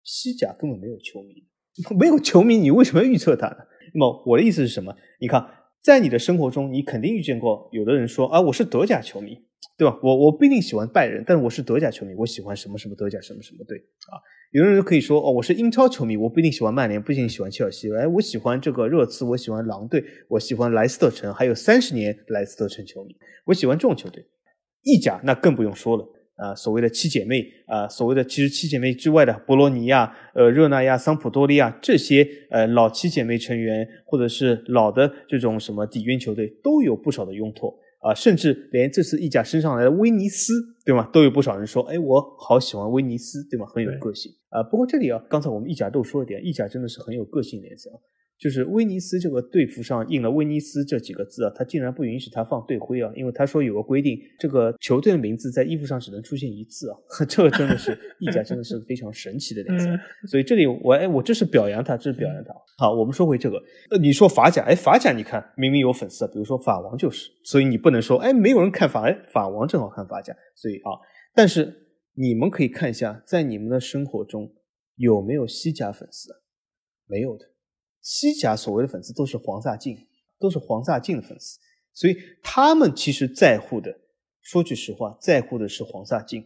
[0.04, 1.46] 西甲根本没有球迷，
[2.00, 3.58] 没有球迷，你为什么要预测它呢？
[3.94, 4.92] 那么我的意思是什么？
[5.22, 5.40] 你看，
[5.82, 9.38] 在你的生活中，你肯定遇见过有的人说啊，我是德甲球迷，
[9.78, 9.98] 对吧？
[10.04, 14.20] 我我不一定喜欢拜仁，但我是德甲球迷，我喜欢什么什么德甲什么什么队啊。
[14.52, 17.88] 有的人可以说哦，我是英超球迷，我不一定喜欢曼联，不一定喜欢切尔西。
[17.96, 23.16] 哎，我喜欢这个热刺，我喜欢狼队，我喜欢莱斯特城，还有三十年莱斯特城球迷，
[23.46, 24.26] 我喜欢这种球队。
[24.84, 26.06] 意甲那更不用说了
[26.42, 37.78] 啊，所谓的七姐妹啊，所谓的其实七姐妹之外的博洛尼亚、呃热那亚、桑普多利亚这些呃老七姐妹成员，或者是老的这种什么底蕴球队，都有不少的拥簇。
[38.02, 40.54] 啊，甚至连这次意甲升上来的威尼斯，
[40.86, 41.10] 对吗？
[41.12, 43.66] 都有不少人说，哎，我好喜欢威尼斯，对吗？
[43.66, 44.64] 很有个性啊。
[44.64, 48.00] 不过这里啊，刚才我们意甲都说了点，意甲真的是很有个性联赛啊。
[48.40, 56.96] 就是威尼斯这个队服上印了“威尼斯”这几个字啊，他竟然不允许他放队徽啊，因为他说有个规定，这个球队的名字在衣服上只能出现一次啊。
[57.28, 59.88] 这个真的是意甲，真的是非常神奇的联赛。
[60.26, 62.54] 所以这里我哎，我这是表扬他，这是表扬他。
[62.78, 63.62] 好，我们说回这个，
[63.92, 70.96] 呃，你说法甲，哎，法甲你看明明有粉丝，比如说法王就是，所以你不能说哎没有人看法，哎，法王正好看法甲，所以啊，
[71.36, 71.74] 但是
[72.14, 74.50] 你们可以看一下，在你们的生活中
[74.96, 76.30] 有没有西甲粉丝？
[77.06, 77.49] 没有的。
[78.12, 79.95] 西甲所谓的粉丝都是黄萨进，
[80.39, 81.60] 都是黄萨进的粉丝，
[81.93, 83.99] 所以他们其实在乎的，
[84.41, 86.43] 说句实话，在乎的是黄萨进。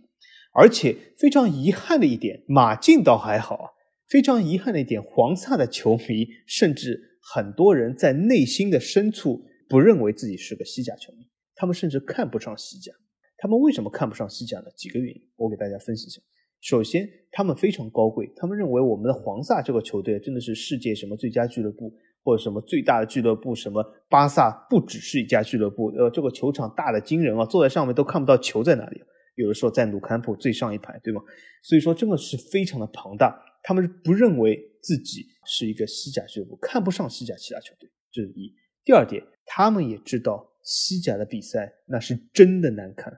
[0.51, 3.69] 而且非常遗憾的一点，马竞倒还好啊。
[4.09, 12.91] 非常遗憾的一点，黄萨的球迷甚至很多人在内心的深处不认为自己是个西甲球迷，他们甚至看不上西甲。
[13.37, 14.65] 他们为什么看不上西甲呢？
[14.75, 16.21] 几个原因，我给大家分析一下。
[16.63, 21.93] 首先，他们非常高贵，他们认为我们的黄萨这个球队真的是世界什么最佳俱乐部，
[22.23, 29.01] 或者什么最大的俱乐部，什么巴萨不只是一家俱乐部，呃，这个球场大的惊人啊，坐在上面都看不到球在哪里，
[29.35, 31.21] 有的时候在努坎普最上一排，对吗？
[31.63, 38.55] 所以说真的是非常的庞大，他们是不认为自己是一个西甲俱乐部，看不上西甲其他球队，这是一。
[38.85, 43.13] 第二点，他们也知道西甲的比赛那是真的难看，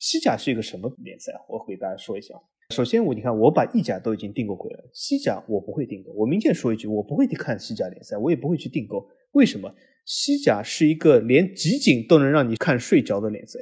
[0.00, 1.32] 西甲是一个什么联赛？
[1.48, 2.34] 我给大家说一下。
[2.70, 6.12] 首先我你看，我把意甲都已经订购回来了，西甲我不会订购。
[6.12, 9.04] 我明确说一句，我不会去看西甲联赛，我也不会去订购。
[9.32, 9.74] 为什么？
[10.06, 13.58] 西甲是一个连集锦都能让你看睡着的联赛，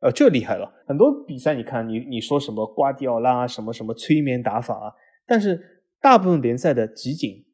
[0.00, 0.70] 呃，这厉害了。
[0.86, 4.92] 很多比赛你看，你你说什么瓜迪奥拉什么什么催眠打法啊，
[5.26, 5.60] 但是
[6.00, 7.44] 大部分联赛的集锦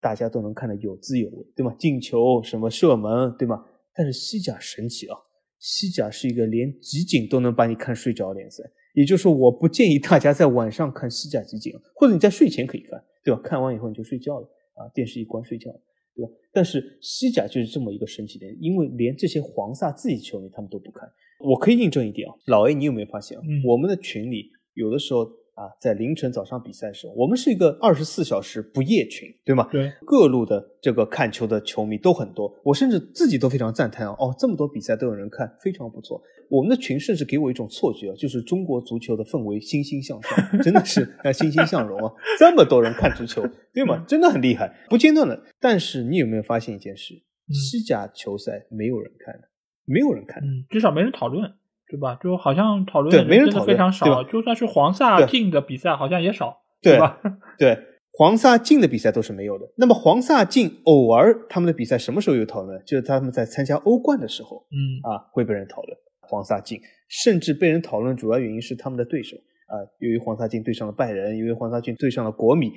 [0.00, 1.74] 大家都能看得有滋有味，对吗？
[1.78, 3.64] 进球什么射门，对吗？
[3.94, 5.16] 但是西甲神奇啊，
[5.58, 8.62] 西甲是一个连集锦都能把你看睡着的联赛。
[8.94, 13.40] 也就是说，我不建议大家在晚上看西甲集锦，或者你在睡前可以看，对吧？
[13.42, 15.80] 看完以后你就睡觉了啊，电视一关睡觉了，
[16.14, 16.32] 对吧？
[16.52, 21.08] 但是西甲就是这么一个神奇的，因为连这些黄萨自己球迷他们都不看。
[21.40, 23.42] 我可以印证一点啊，老 A，你有没有发现啊？
[23.66, 25.39] 我们的群里有的时候。
[25.60, 29.68] 啊，在凌晨早上比赛的时候，我们是一个二十四小时不夜群，对吗？
[29.70, 34.16] 对，各路的这个看球的球迷都很多，我甚至自己都非常赞叹啊！
[34.18, 36.22] 哦，这么多比赛都有人看，非常不错。
[36.48, 42.10] 我们的群甚至给我一种错觉啊，就是中国足球的氛围欣欣向上，真的是啊欣欣向荣啊！
[42.38, 44.02] 这么多人看足球，对吗？
[44.08, 45.42] 真的很厉害，不间断的。
[45.60, 47.14] 但是你有没有发现一件事？
[47.52, 49.48] 西甲球赛没有人看的，
[49.84, 51.52] 没有人看，嗯，至少没人讨论。
[51.90, 52.16] 对吧？
[52.22, 57.18] 就好像讨论的真的非常少，就算是黄萨进的比赛，好像也少，对吧？
[57.58, 57.76] 对，
[58.12, 59.66] 黄萨进的比赛都是没有的。
[59.76, 62.80] 那么黄萨进偶尔他们的比赛什么时候有讨论？
[62.86, 65.96] 就是他们在参加欧冠的时候，嗯啊会被人讨论。
[66.22, 69.36] 黄萨进甚至被人讨论，主要原因是他们的对手
[69.66, 72.70] 啊，由于黄萨进对上了拜仁，因为黄萨进对上了国米，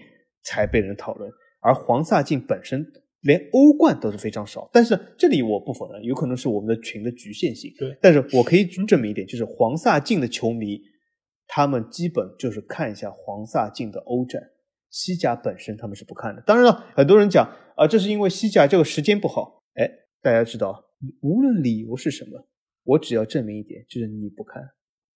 [0.44, 1.32] 才被人讨论。
[1.62, 2.84] 而黄萨进本身。
[3.24, 7.74] 连欧冠都是非常少，但是这里我不否认，有可能是我们的群的局限性。
[7.78, 10.82] 对，但是我可以证明一点，就是黄萨进的球迷，
[11.48, 14.42] 他们基本就是看一下黄萨进的欧战，
[14.90, 16.42] 西甲本身他们是不看的。
[16.46, 17.46] 当然了，很多人讲
[17.76, 19.64] 啊，这是因为西甲这个时间不好。
[19.76, 19.90] 哎，
[20.22, 20.84] 大家知道，
[21.22, 22.48] 无论理由是什么，
[22.84, 24.62] 我只要证明一点，就是你不看。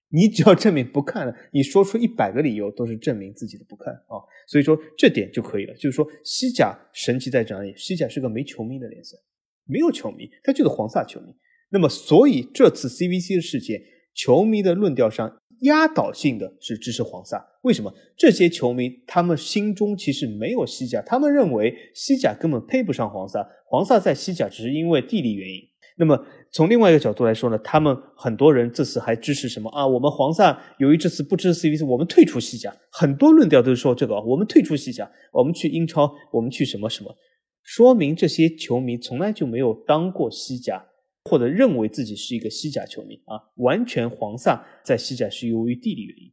[0.10, 4.16] 你只要证明不看了，你说出一百个理由都是证明自己的不看啊，
[4.48, 5.74] 所以说这点就可以了。
[5.76, 9.18] 就是说西甲神奇在这里，西甲是个没球迷的联赛，
[9.66, 11.36] 没有球迷，他就是黄萨球迷。
[11.70, 13.82] 那么所以这次 CVC 的事件，
[14.14, 17.46] 球迷的论调上压倒性的是支持黄萨。
[17.64, 17.94] 为什么？
[18.16, 25.62] 这些球迷他们心中其实没有西甲，他们认为西甲根本配不上黄萨，黄萨在西甲只是因为地理原因。
[26.00, 29.86] 那么从另外一个角度来说呢，他们很多人这次还支持什么啊？
[29.86, 32.76] 我们黄萨由于这次不支持 CVC，我们退出西甲。
[32.90, 37.16] 很多论调都是说这个，我们退出西甲，我们去英超，我们去什么什么，
[37.64, 40.86] 说明这些球迷从来就没有当过西甲，
[41.26, 43.38] 或者认为自己是一个西甲球迷啊。
[43.58, 46.32] 完全黄萨在西甲是由于地理原因。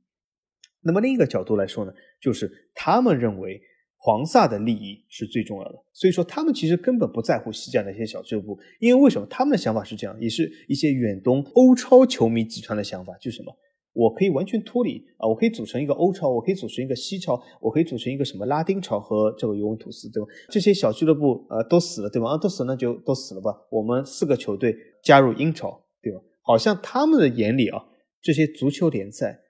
[0.82, 3.60] 那么另一个角度来说呢，就是他们认为。
[4.04, 13.56] 黄萨的利益是最重要的，所以说他们其实根本不在乎西甲那些小俱乐部，因为为什么他们的想法是这样，也是一些远东欧超球迷集团的想法，就是什么？
[13.94, 20.28] 我可以完全脱离啊，我可以组成一个欧超，我可以组成一个西超，我可以组成一个什么拉丁超和这个尤文图斯，对吧？
[20.50, 22.28] 这些小俱乐部呃都死了，对吧？
[22.28, 26.20] 啊，都死了那就都死了吧，我们四个球队加入英超，对吧？
[26.42, 27.86] 好像他们的眼里啊，
[28.20, 29.40] 这些足球联赛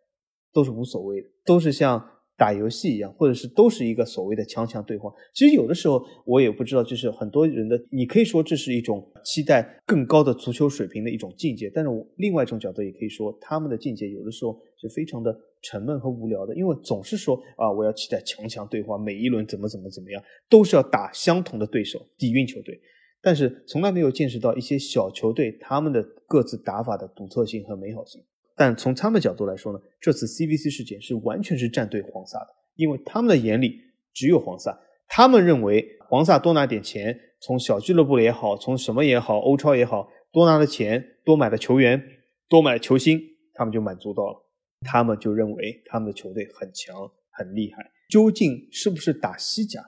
[0.53, 2.13] 都是无所谓的，都是像。
[2.37, 5.13] 打游戏一样，或者是都是一个所谓的强强对话。
[5.33, 11.71] 其实有的时候我也不知道，就是很多人的，你可以说这是一种期待更高的足球水平的一种境界。
[11.73, 22.81] 但是我另外一种角度也可以说，他们的境界有的时候是非常的沉闷和无聊的，因为总是说啊，我要期待强强对话，每一轮怎么怎么怎么样，都是要打相同的对手，底蕴球队。
[23.23, 28.23] 但是从来没有见识到一些小球队他们的各自打法的独特性和美好性。
[28.57, 33.81] 但从他们角度来说呢，这次 CVC 事件是完全是站队黄萨的，因为他们的眼里
[34.13, 34.79] 只有黄萨，
[35.09, 42.01] 他们认为黄萨多拿点钱，从小俱乐部也好，从什么也好，欧超也好，多拿的钱，多买的球员，
[42.49, 43.21] 多买球星，
[43.55, 44.47] 他们就满足到了，
[44.83, 46.97] 他们就认为他们的球队很强
[47.31, 49.81] 很厉害，究竟是不是打西甲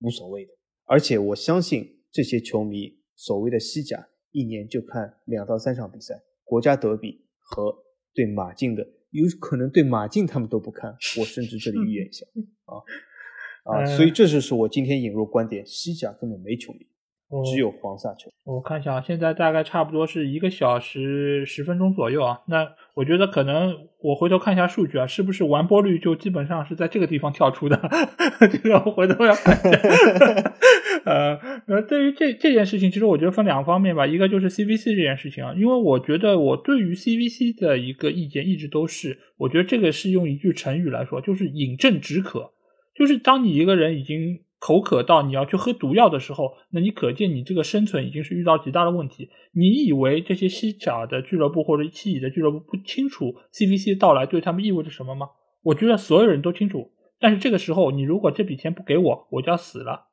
[0.00, 0.52] 无所谓的，
[0.84, 7.74] 而且我相信这些球迷所谓的西甲一年就看两到三场比赛，国家德比和。
[8.14, 12.24] 对马竞的有可能对马竞他们都不看，我甚至这里预言一下
[12.66, 16.86] 啊啊，所以这就是我今天引入观点：西甲根本没球迷，
[17.44, 18.30] 只有黄萨球。
[18.44, 22.40] 我看一下，现在大概差不多是一个小时十分钟左右啊。
[22.46, 27.80] 那我觉得可能我回头看一下数据啊，是不是完播率就基本上是在这个地方跳出的？
[28.40, 29.56] 这 个我回头要看。
[31.04, 31.34] 呃，
[31.66, 34.06] 呃，对于这这件事情，其实我觉得分两个方面吧。
[34.06, 42.52] 一个就是 CVC 这件事情啊，因为我觉得我对于 CVC 的一个意见一直都是，我觉得这个是用一句成语来说，就是饮鸩止渴。
[42.94, 49.30] 就是当你一个人已经口渴到你要去喝毒药的时候，那你可见你这个生存已经是遇到极大的问题。
[49.54, 55.28] 你以为这些西甲的俱乐部或者西乙的俱乐部不清楚 CVC 到来对他们意味着什么吗？
[55.62, 56.92] 我觉得所有人都清楚。
[57.18, 60.09] 但是这个时候，你如果这笔钱不给我，我就要死了。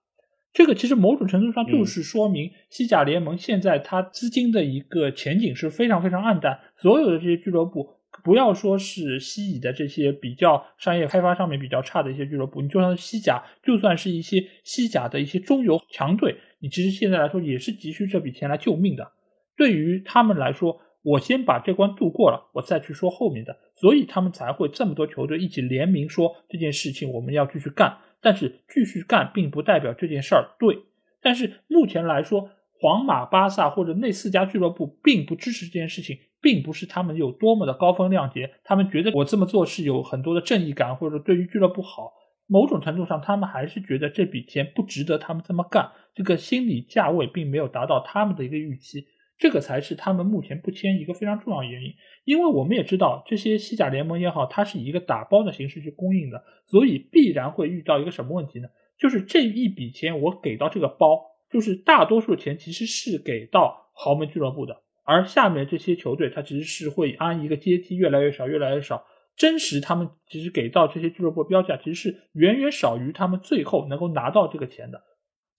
[0.57, 6.59] 这个其实某种程度上就是说明西甲联盟现在它资金的一个前景是非常非常暗淡。
[6.79, 7.87] 所有的这些俱乐部，
[8.23, 19.11] 不要说是西乙的这些比较商业开发上面比较差的一些俱乐部，你就算西甲，就算是一些西甲的一些中游强队，你其实现在来说也是急需这笔钱来救命的。
[19.55, 27.95] 对于他们来说，我先把这关度过了，我再去说后面的，所以他们才会这么多球队一起联名说这件事情我们要继续干。
[28.21, 30.79] 但是继续干并不代表这件事儿对。
[31.21, 32.49] 但是目前来说，
[32.79, 42.13] 皇马、巴萨或者那四家俱乐部并不支持这件事情，并不是他们有多么的高风亮节，他们觉得我这么做是有很多的正义感，或者对于俱乐部好。
[42.49, 49.05] 某种程度上，他们还是觉得这笔钱不值得他们这么干，这个心理价位并没有达到他们的一个预期。
[49.37, 51.93] 这个才是他们目前不签一个非常重要的原因，
[52.25, 58.67] 因为我们也知道这些西甲联盟也好，它是以一个打包的形式去供应的，所以必然会遇到一个什么问题呢？
[58.97, 69.05] 就是这一笔钱我给到这个包，就是大多数钱其实是给到豪门俱乐部的，而下面这些球队它其实是会按一个阶梯越来越少，越来越少，
[69.35, 75.03] 真实他们其实给到这些俱乐部标价其实是远远少于他们最后能够拿到这个钱的，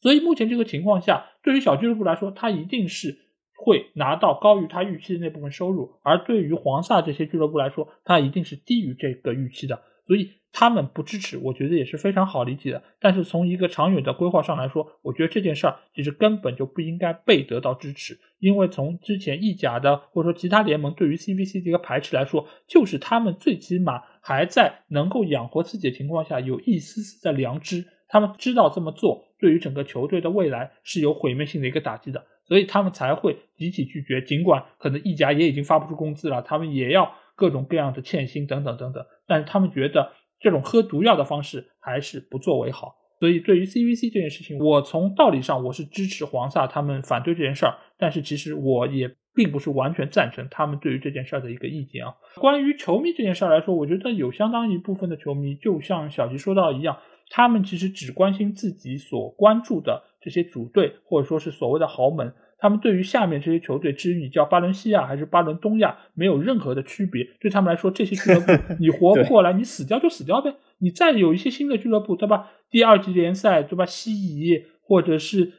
[0.00, 3.27] 所以目前这个情况下，对于小俱乐部来说，它一定是。
[3.60, 12.82] 会拿到高于他预期的那部分收入，而对于黄萨这些俱乐部来说，他一定是低于这个预期的，所以他们不支持，我觉得也是非常好理解的。
[13.00, 32.24] 但是从一个长远的规划上来说，我觉得这件事儿其实根本就不应该被得到支持，因为从之前意甲的或者说其他联盟对于 CVC 的一个排斥来说，就是他们最起码还在能够养活自己的情况下，有一丝丝的良知，他们知道这么做对于整个球队的未来是有毁灭性的一个打击的。
[32.48, 42.96] 所以他们才会集体拒绝，尽管可能意甲也已经发不出工资了，他们也要各种各样的欠薪等等等等，但是他们觉得这种喝毒药的方式还是不作为好。
[43.20, 52.14] 所以对于 CVC 这件事情，我从道理上我是支持黄萨他们反对这件事儿，但是其实我也并不是完全赞成他们对于这件事儿的一个意见啊。
[52.36, 56.96] 关于球迷这件事儿来说，我觉得有相当一部分的球迷，就像小吉说到一样，
[57.30, 60.04] 他们其实只关心自己所关注的。
[60.20, 67.24] 这些主队或者说是所谓的豪门，他们对于下面这些球队，至于你叫巴伦西亚还是巴伦东亚，没有任何的区别。
[67.40, 70.52] 对他们来说，这些俱乐部 你活不过来，你死掉就死掉呗。
[70.78, 72.50] 你再有一些新的俱乐部，对吧？
[72.68, 73.86] 第二级联赛，对吧？
[73.86, 75.52] 西乙或者是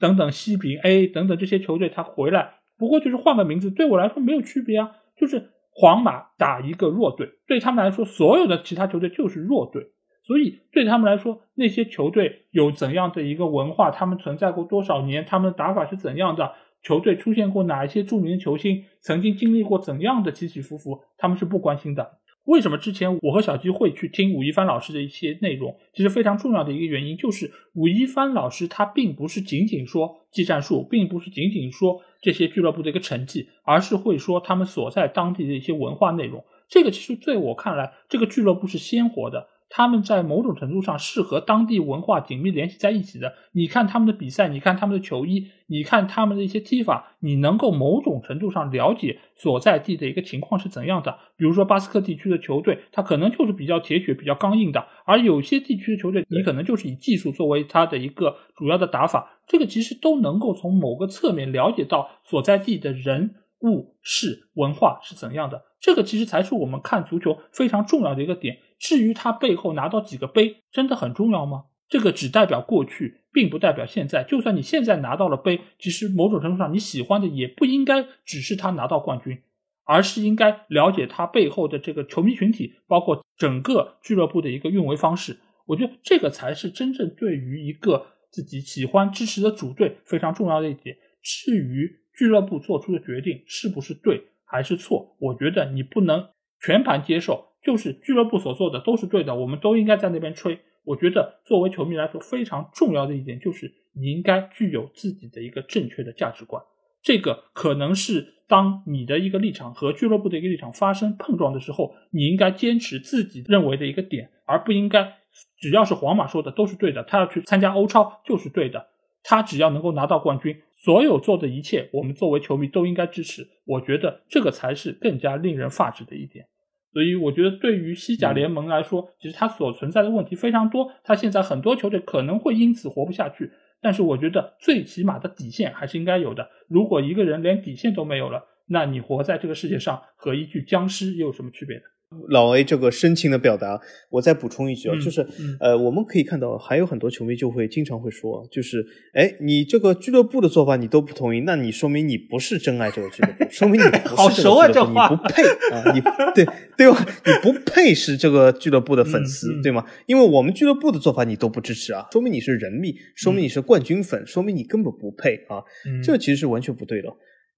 [0.00, 4.92] 等等西丙 A 等等这些球队，他回来不过就是换个名字，对我来说没有区别啊。
[5.16, 9.88] 就是皇马打一个弱队，对他们来说，所有的其他球队就是弱队。
[10.26, 22.18] 所以对他们来说，那些球队有怎样的一个文化，他们存在过多少年，他们的打法是怎样的，球队出现过哪一些著名的球星，曾经经历过怎样的起起伏伏，他们是不关心的。
[22.46, 25.76] 为什么之前我和小鸡会去听武一帆老师的一些内容？
[25.92, 36.44] 其实非常重要的一个原因就是武一帆老师他并不是仅仅说技战术，并不是仅仅说这些俱乐部的一个成绩，而是会说他们所在当地的一些文化内容。
[36.68, 39.48] 这个其实在我看来，这个俱乐部是鲜活的。
[39.68, 43.34] 他们在某种程度上是和当地文化紧密联系在一起的。
[43.52, 51.18] 你看他们的比赛，你看他们的球衣，你看他们的一些踢法，你能够某种程度上了解所在地的一个情况是怎样的。
[51.36, 59.40] 比如说巴斯克地区的球队，它可能就是比较铁血、比较刚硬的；而有些地区的球队，你可能就是以技术作为它的一个主要的打法。
[59.46, 65.62] 这个其实都能够从某个侧面了解到所在地的人物事文化是怎样的。
[65.80, 68.58] 这个其实才是我们看足球非常重要的一个点。
[68.78, 71.64] 至于他背后拿到几个杯，真的很重要吗？
[71.88, 74.24] 这个只代表过去，并不代表现在。
[74.24, 79.40] 就算你现在拿到了杯，其实某种程度上你喜欢的也不应该只是他拿到冠军，
[79.84, 85.38] 而是应该了解他背后的这个球迷群体，包括整个俱乐部的一个运维方式。
[85.66, 90.96] 我觉得这个才是真正对于一个自己喜欢支持的主队非常重要的一点。
[91.22, 96.28] 至于俱乐部做出的决定是不是对还是错，我觉得你不能
[96.60, 97.52] 全盘接受。
[97.66, 100.60] 就是俱乐部所做的都是对的，我们都应该在那边吹。
[100.84, 106.62] 我觉得作为球迷来说，非常重要的一点就是你应该具有自己的一个正确的价值观。
[107.02, 115.12] 这个可能是当你的一个立场和俱乐部的一个立场发生碰撞的时候，你应该坚持自己认为的一个点，而不应该
[115.58, 118.86] 只要是皇马说的都是对的，他要去参加欧超就是对的，
[119.24, 123.48] 他只要能够拿到冠军，所有做的一切，我们作为球迷都应该支持。
[123.64, 126.46] 我觉得这个才是更加令人发指的一点。
[126.92, 130.90] 所以我觉得，对于西甲联盟来说，其实它所存在的问题非常多。
[131.04, 133.52] 它现在很多球队可能会因此活不下去。
[133.82, 136.48] 但是，我觉得最起码的底线还是应该有的。
[136.68, 141.82] 如果一个人连底线都没有了，那你活在这个世界上和一具僵尸又有什么区别呢？
[142.28, 143.80] 老 A 这个深情的表达，
[144.10, 148.84] 我再补充一句啊，嗯就是嗯呃，我们可以看到还有很多球迷就会经常会说，就是
[149.14, 156.00] 哎，你这个俱乐部的做法你都不同意，那你说明你不是真爱这个俱乐部，说明你 好熟啊这话你不配啊，你
[156.34, 156.44] 对
[156.76, 157.06] 对吧？
[157.24, 159.84] 你不配是这个俱乐部的粉丝，对吗？
[160.06, 165.62] 因为我们俱乐部的做法你都不支持啊，说明你是人迷，说明你是冠军粉，说明你根本不配啊。
[165.86, 167.08] 嗯这其实是完全不对的，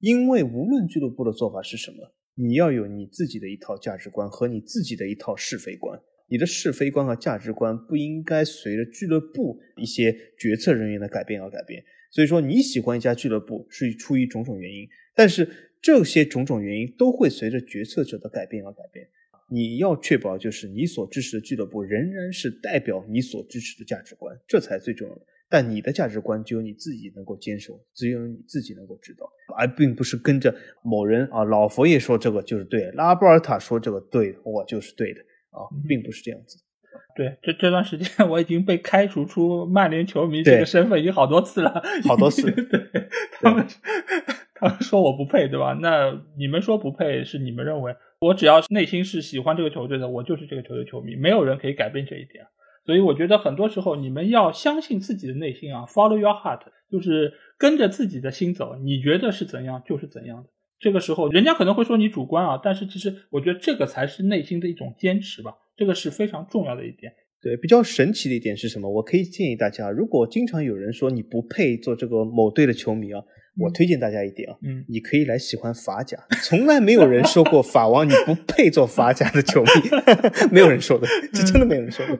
[0.00, 1.96] 因为无论俱乐部的做法是什么，
[2.40, 6.00] 你要有你自己的一套价值观和你自己的一套是非观。
[6.28, 11.82] 你的是非观和价值观不应该随着俱乐部一些决策人员的改变而改变。
[12.10, 15.48] 所以说，你喜欢一家俱乐部是出于种种原因，但是
[15.82, 19.08] 这些种种原因都会随着决策者的改变而改变。
[19.50, 25.14] 你要确保就是你所支持的俱乐部仍然是代表你所支持的价值观，这才最重要。
[25.50, 35.20] 但你的价值观只有你自己能够坚守，只有你自己能够知道，而并不是跟着某人啊，老佛爷说这个就是对，拉波尔塔说这个对，我就是对的
[35.50, 36.58] 啊，并不是这样子。
[37.16, 42.80] 对，这这段时间我已经被开除出曼联球迷这个身份已经好多次了， 好多次对
[43.40, 43.66] 他们，
[44.54, 45.76] 他们说我不配，对吧？
[45.80, 52.44] 那你们说不配是你们认为，我只要内心是喜欢这个球队的，我就是这个球队球迷，没有人可以改变这一点。
[52.88, 60.48] 所以我觉得很多时候你们要相信自己的内心啊，follow your heart，就是跟着自己的心走，你觉得是怎样就是怎样的。
[60.78, 67.12] 这个时候，人家可能会说你主观啊，但是其实我觉得这个才是内心的一种坚持吧，这个是非常重要的一点。
[67.42, 68.90] 对，比较神奇的一点是什么？
[68.90, 73.22] 我可以建议大家，如果经常有人说你不配做这个某队的球迷啊，
[73.58, 79.70] 我嗯推荐大家一点啊，嗯，你可以来喜欢法甲，从来没有人说过法王你不配做法甲的球迷，
[80.52, 82.18] 没有人说的，这真的没有人说的，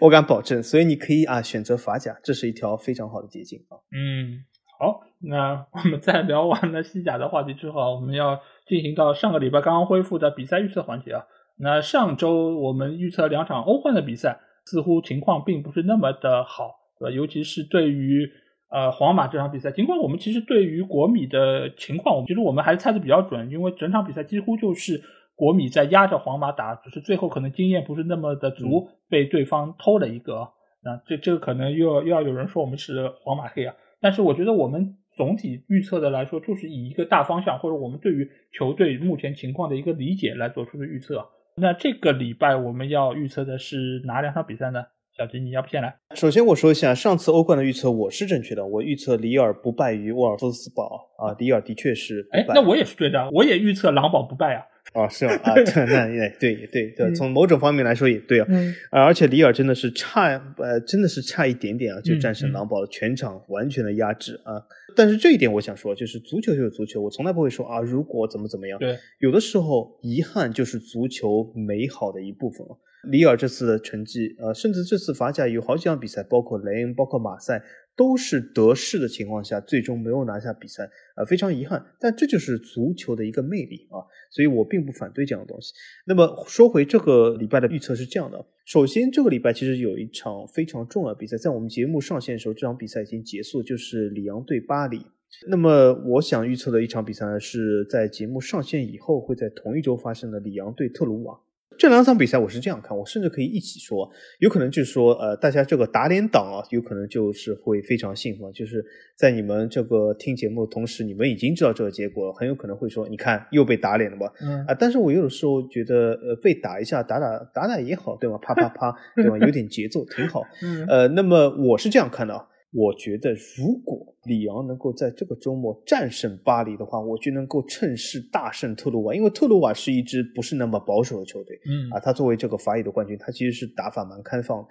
[0.00, 0.62] 我敢保证。
[0.62, 3.76] 所以你可以啊选择法甲，这是一条非常好的捷径啊。
[3.92, 4.44] 嗯，
[4.78, 11.24] 好，那我们在聊完了西甲的话题之后，我们要进行到上个礼拜刚刚恢复的比赛预测环节啊。
[11.58, 17.14] 那上周我们预测两场欧冠的比赛，似乎情况并不是那么的好，对吧？
[17.14, 18.26] 尤其是对于
[18.70, 25.02] 呃皇马这场比赛，尽管我们其实对于国米的情况，我们其实我们还是猜的比较准，因为整场比赛几乎就是
[25.34, 30.48] 国米在压着皇马打，只是最后可能经验不是那么的足，被对方偷了一个啊。
[30.82, 41.26] 那这这个可能又要又要有人说我们是皇马黑啊，但是我觉得我们总体预测的来说，就是以一个大方向或者我们对于球队目前情况的一个理解来做出的预测。
[41.56, 44.84] 那这个礼拜我们要预测的是哪两场比赛呢？
[45.20, 45.94] 小吉，你要不先来？
[46.14, 52.26] 首先我说一下，上次欧冠的预测我是正确的，我预测里尔不败于沃尔夫斯堡啊，里尔的确是。
[52.32, 54.62] 哎那我也是对的，我也预测狼堡不败啊。
[54.94, 55.34] 啊是啊？
[55.44, 58.46] 啊，这那也对也对对，嗯从某种方面来说也对啊。
[58.48, 64.56] 嗯啊，而且里尔真的是差，呃，真的是差一点点啊，就嗯战胜嗯狼堡，全场完全的压制啊。
[64.96, 68.78] 但是这一点我想说，就是足球就是足球，我从来不会说啊，如果怎么怎么样。
[68.78, 72.72] 对，有的时候遗憾就是足球美好的一部分啊。
[73.08, 77.62] 里尔这次的成绩，呃，甚至这次法甲有好几场比赛，包括雷恩、包括马赛，
[77.96, 81.84] 都是得势的情况下，最终没有拿下比赛，啊、非常遗憾。
[81.98, 85.72] 但这就是足球的一个魅力啊，所以我并不反对这样的东西。
[86.06, 95.00] 那么说回这个礼拜的预测是这样的：首先，这个礼拜其实有一场非常重要的比赛，在我们节目上线的时候，这场比赛已经结束，就是里昂对巴黎。
[95.48, 101.40] 那么，我想预测的一场比赛呢，是在节目上线以后会在同一周发生的里昂对特鲁瓦。
[101.80, 104.06] 这两场比赛我是这样看，我甚至可以一起说，
[104.38, 108.84] 有可能就是说，呃，大家这个打脸党啊，有可能就是会非常兴奋，就是
[109.16, 114.30] 在你们这个听节目的同时，你们已经知道这个结果了，很有可能会说，你看又被打脸了吧？
[114.42, 118.36] 嗯啊，但是我有的时候觉得，呃，被打一下，打打打打也好，对吧？
[118.42, 119.38] 啪啪啪， 对吧？
[119.38, 120.42] 有点节奏，挺好。
[120.62, 134.68] 嗯呃，那么我是这样看的啊，我觉得如果里昂能够在这个周末战胜巴黎的话，我就能够趁势大胜特鲁瓦，因为特鲁瓦是一支不是那么保守的球队嗯啊，他作为这个法乙的冠军，他其实是打法蛮开放的，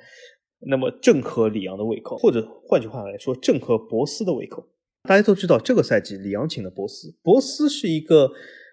[0.67, 4.65] 那么正合里昂的胃口，或者换句话来说，正合博斯的胃口。
[5.03, 8.31] 大家都知道，这个赛季里昂请了博斯，博斯是一个。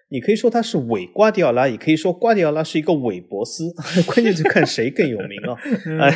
[0.09, 3.73] 你可以说他是伪瓜迪奥拉，也可以说瓜迪奥拉是一个伪博斯，
[4.07, 5.57] 关键就看谁更有名 啊。
[5.85, 6.13] 嗯呃，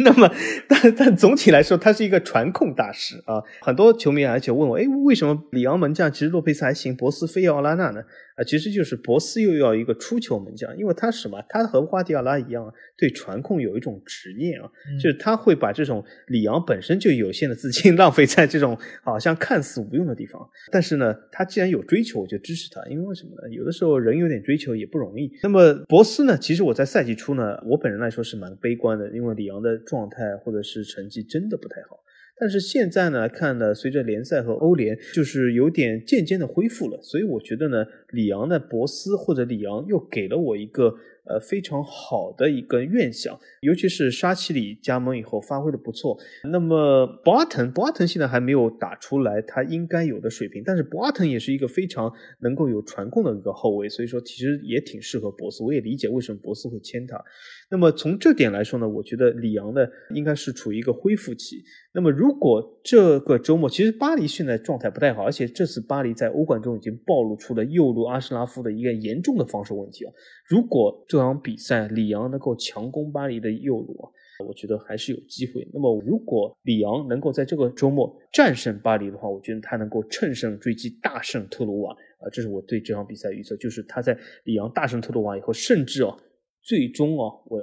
[0.00, 0.28] 那么
[0.68, 3.40] 但但总体来说，他是一个传控大师啊。
[3.60, 8.02] 很多球迷而且问我，哎，为什么里昂门将其实洛佩斯还行，博斯非要奥拉纳呢？
[8.38, 11.42] 啊，其实就是博斯又要一个出球门将，因为他什么？
[11.48, 20.40] 他和瓜迪奥拉一样，对传控有一种执念啊，嗯就是他会把这种里昂本身就有限的资金 浪费在这种好像看似无用的地方。
[20.70, 23.52] 但是呢，他既然有追求，我就支持他，因为为什么呢？
[23.52, 25.28] 有的时候人有点追求也不容易。
[25.42, 26.38] 那么博斯呢？
[26.38, 31.98] 其实我在赛季初呢，我本人来说是蛮悲观的，因为里昂的状态或者是成绩真的不太好。
[32.40, 40.94] 但是现在呢，看呢，随着联赛和欧联，就是有点渐渐的恢复了，所以我觉得呢，里昂的博斯或者里昂又给了我一个
[41.28, 46.18] 呃非常好的一个愿想，尤其是沙奇里加盟以后发挥的不错。
[46.50, 55.62] 那么博阿滕，博阿滕现在还没有打出来他应该有的水平，但是博阿滕也是一个非常能够有传控的一个后卫，所以说其实也挺适合博斯。
[55.62, 57.22] 我也理解为什么博斯会签他。
[57.70, 61.62] 那么从这点来说呢，我觉得里昂呢应该是处于一个恢复期。
[61.92, 70.12] 那么如果这个周末，其实巴黎现在状态不太好，而且这次巴黎在欧冠中已经暴露出了右路阿什拉夫的一个严重的防守问题啊。
[70.48, 74.06] 如果这这场比赛里昂能够强攻巴黎的右路啊，
[74.46, 75.68] 我觉得还是有机会。
[75.74, 86.16] 那么如果里昂能够在这个周末战胜巴黎的话，我觉得他能够乘胜追击，大胜特鲁瓦啊，这是我对这场比赛预测，就是他在里昂大胜特鲁瓦以后，甚至啊。
[86.62, 87.60] 最终啊，我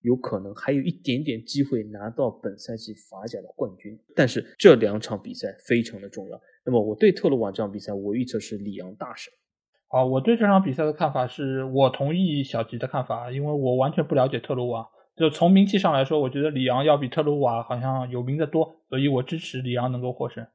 [0.00, 3.96] 有可能还有一点点机会拿到本赛季法甲的冠军。
[4.16, 6.40] 但是这两场比赛非常的重要。
[6.64, 9.32] 那么我对特鲁瓦这场比赛，我预测是里昂大胜。
[9.88, 14.88] 好，我对这场比赛的看法是我同意小吉的看法，因为我完全不了解特鲁瓦。
[15.16, 20.46] 就从名气上来说，我觉得里昂要比特鲁瓦好像有名的多，所以我支持里昂能够获胜。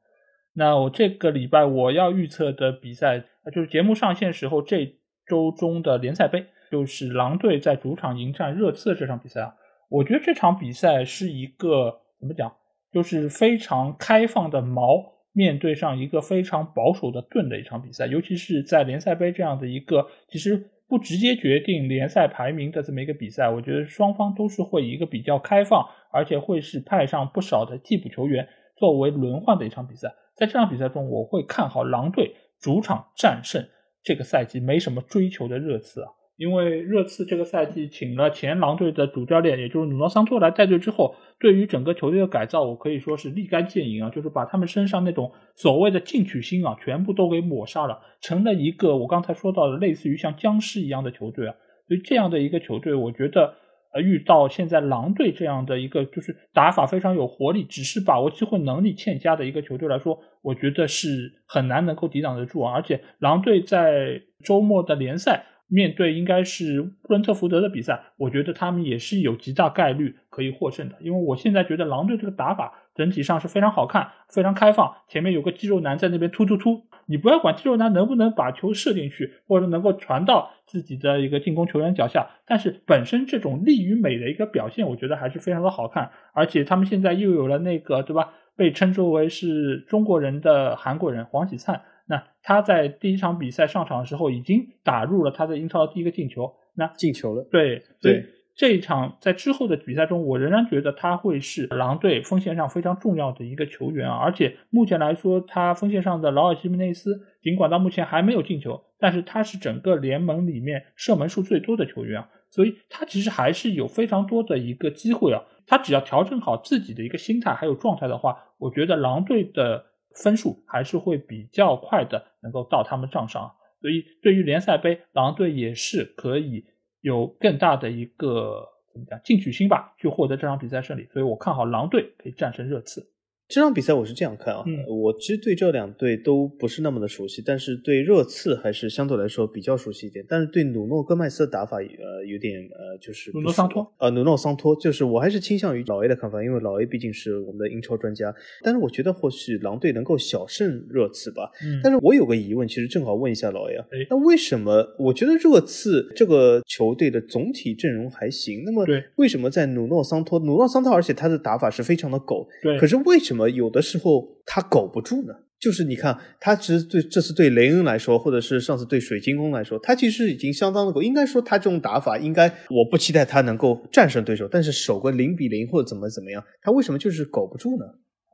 [0.54, 6.46] 那我这个礼拜我要预测的比赛，就是节目上线时候这周中的联赛杯。
[6.70, 9.54] 就是狼队在主场迎战热刺这场比赛啊，
[9.90, 12.50] 我觉得这场比赛是一个怎么讲，
[12.90, 28.46] 就是非常开放的矛面对上一个非常保守的盾的一场比赛，尤其是在联赛杯这样的一个其实不直接决定联赛排名的这么一个比赛，我觉得双方都是会一个比较开放，而且会是派上不少的替补球员
[28.76, 30.14] 作为轮换的一场比赛。
[30.34, 33.66] 在这场比赛中，我会看好狼队主场战胜
[34.02, 36.08] 这个赛季没什么追求的热刺啊。
[36.36, 51.54] 因为热刺这个赛季请了前狼队的主教练，也就是努诺桑托来带队之后，对于整个球队的改造，我可以说是立竿见影啊，就是把他们身上那种所谓的进取心啊，全部都给抹杀了，成了一个我刚才说到的类似于像僵尸一样的球队啊。
[51.86, 53.54] 所以这样的一个球队，我觉得
[53.92, 62.72] 呃遇到现在狼队这样的一个就是打法非常有活力，只是把握机会能力欠佳的一个球队来说，我觉得是很难能够抵挡得住啊。
[62.72, 65.44] 而且狼队在周末的联赛。
[65.72, 70.96] 面对应该是布伦特福德的比赛，我觉得他们也是有极大概率可以获胜的。
[71.00, 86.10] 因为我现在觉得狼队这个打法整体上是非常好看、非常开放，前面有个肌肉男在那边突突突，你不要管肌肉男能不能把球射进去，或者能够传到自己的一个进攻球员脚下，但是本身这种力与美的一个表现，我觉得还是非常的好看。
[86.34, 91.80] 而且他们现在又有了那个对吧，被称之为是中国人的韩国人黄喜灿。
[92.12, 96.54] 那他在第一场比赛上场的时候，已经打入了他在英超的第一个进球。
[96.74, 98.24] 那进球了，对，所以
[98.54, 104.16] 这一场在之后的比赛中，我仍然觉得他会是狼队锋线上非常重要的一个球员啊。
[104.16, 112.28] 而且目前来说，他锋线上的劳尔西门内斯，尽管到目前还没有进球，但是他是整个联盟里面射门数最多的球员啊。
[112.48, 115.42] 所以他其实还是有非常多的一个机会啊。
[115.66, 119.91] 他只要调整好自己的一个心态还有状态的话，我觉得狼队的。
[120.14, 126.64] 分数还是会比较快的，能够到他们账上，所以对于联赛杯，狼队也是可以
[127.00, 133.11] 有更大的一个怎么讲进取心吧，去获得这场比赛胜利，所以我看好狼队可以战胜热刺。
[133.52, 140.24] 这场比赛我是这样看啊，我其实对这两队都不是那么的熟悉，但是对热刺还是相对来说比较熟悉一点。
[140.26, 148.34] 但是对努诺戈麦斯的打法，呃，有点呃，就是努诺桑托，呃，努诺桑托，就是我还是倾向于老 A 的看法，因为老 A 毕竟是我们的英超专家。
[148.62, 151.50] 但是我觉得或许狼队能够小胜热刺吧。
[151.62, 158.62] 嗯，但是我有个疑问，其实正好问一下老 A 啊，那为什么我觉得热刺这个球队的总体阵容还行？
[158.64, 163.41] 那么为什么在努诺桑托，努诺桑托，而且他的打法是非常的狗，对，可是为什么？
[163.48, 171.02] 有的时候他苟不住呢，就是你看，他其实对这次对雷恩来说，或者是上次对水晶宫来说，他其实已经相当的够。
[171.02, 177.84] 应该说他这种打法，应该我不期待他能够战胜对手，但是守个零比零或者怎么怎么样，他为什么就是苟不住呢？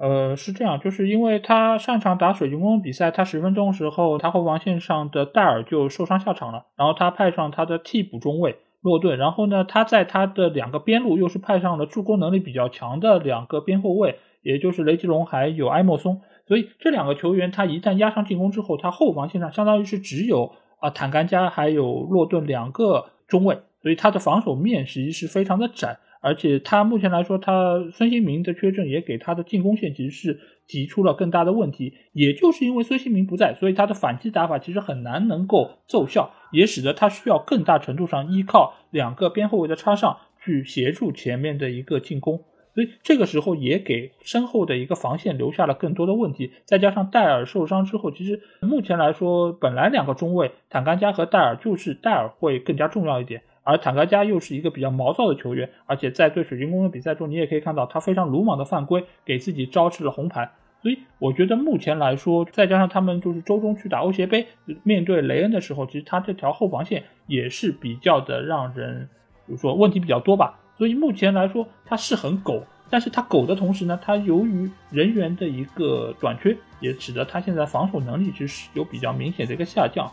[0.00, 14.20] 呃，是这样，就是因为他上场打水晶宫比赛，他十分钟时候，他后防线上的戴尔就受伤下场了，然后他派上他的替补中卫洛顿，然后呢，他在他的两个边路又是派上了助攻能力比较强的两个边后卫。
[14.48, 31.92] 也就是雷吉隆还有埃莫松，所以这两个球员他一旦压上进攻之后，他后防线上相当于是只有啊坦甘加还有洛顿两个中卫，所以他的防守面实际是非常的窄，而且他目前来说，他孙兴民的缺阵也给他的进攻线其实是提出了更大的问题。
[32.14, 42.44] 也就是因为孙兴民不在，所以他的反击打法其实很难能够奏效，也使得他需要更大程度上依靠两个边后卫的插上去协助前面的一个进攻。
[42.78, 60.48] 所以这个时候也给身后的一个防线留下了更多的问题，再加上戴尔受伤之后，其实目前来说，本来两个中卫坦甘加和戴尔就是戴尔会更加重要一点，而坦甘加又是一个比较毛躁的球员，而且在对水晶宫的比赛中，你也可以看到他非常鲁莽的犯规，给自己招致了红牌。
[60.80, 64.46] 所以我觉得目前来说，再加上他们就是周中去打欧协杯，
[64.84, 69.08] 面对雷恩的时候，其实他这条后防线也是比较的让人，
[69.48, 70.60] 比如说问题比较多吧。
[70.78, 80.10] 所以目前来说，他是很狗，但是他狗的同时呢，他由于人员的一个短缺，也使得他现在防守能力其实有比较明显的一个下降。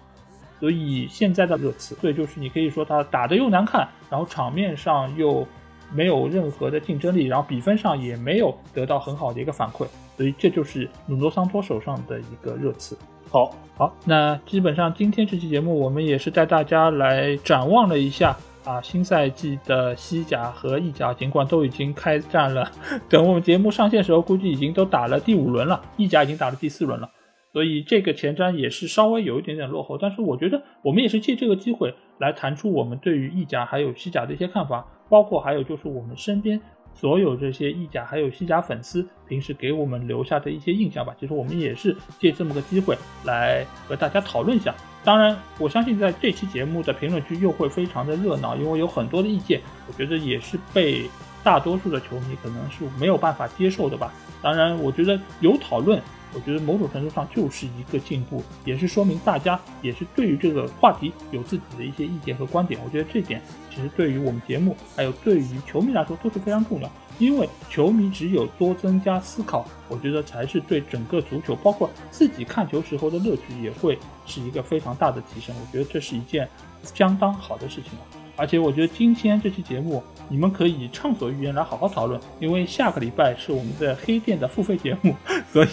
[0.60, 5.46] 所以现在的热刺，对，就是你可以说他打的又难看，然后场面上又
[5.94, 9.86] 没有任何的竞争力，然后比分上也没有得到很好的一个反馈。
[10.18, 12.98] 所以这就是努诺桑托手上的一个热刺。
[13.30, 18.36] 好，好，那基本上今天这期节目我们也是带大家来展望了一下
[18.66, 22.70] 啊，新赛季的西甲和意甲，尽管都已经开战了，
[23.08, 27.08] 等我们节目上线时候，估计已经都打了第五轮了，意甲已经打了第四轮了，
[27.54, 30.00] 所以这个前瞻也是稍微有一点点落后。
[30.00, 36.60] 但是我觉得我们也是借这个机会来谈出我们对于意甲还有西甲的一些看法，包括还有就是我们身边。
[36.99, 44.73] 所有这些意甲还有西甲粉丝平时给我们留下的一些印象吧，其实我们也是借这么个机会来和大家讨论一下。
[45.03, 51.07] 当然，我相信在这期节目的评论区又会非常的热闹，因为有很多的意见，我觉得也是被
[51.43, 54.11] 大多数的球迷可能是没有办法接受的吧。
[54.41, 56.01] 当然，我觉得有讨论。
[56.36, 62.80] 我觉得某种程度上就是一个进步，也是说明大家也是对于这个话题有自己的一些意见和观点。
[62.84, 63.41] 我觉得这点
[63.74, 66.91] 其实对于我们节目，还有对于球迷来说都是非常重要。
[67.18, 75.56] 因为球迷只有多增加思考，我觉得才是对整个足球，包括自己看球时候的乐趣，也会是一个非常大的提升。
[75.56, 76.45] 我觉得这是一件
[76.84, 77.99] 相当好的事情了。
[78.36, 85.15] 而且我觉得今天这期节目，你们可以畅所欲言来好好讨论，因为下个礼拜是我们的黑店的付费节目，
[85.52, 85.68] 所以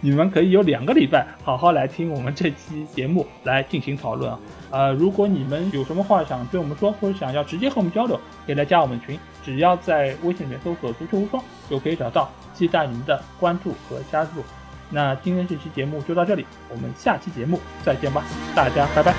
[0.00, 4.38] 你们可以有两个礼拜好好来听我们这期节目来进行讨论啊。
[4.70, 14.42] 呃，如果你们有什么话想对我们说，或者想要直接和我们交流，可以来加我们群，只要在微信里面搜索“足球无双”就可以找到，期待你们的关注和加入。
[14.90, 18.22] 那今天这期节目就到这里，我们下期节目再见吧，
[18.54, 19.14] 大家拜拜，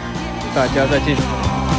[0.54, 1.75] 大家再见。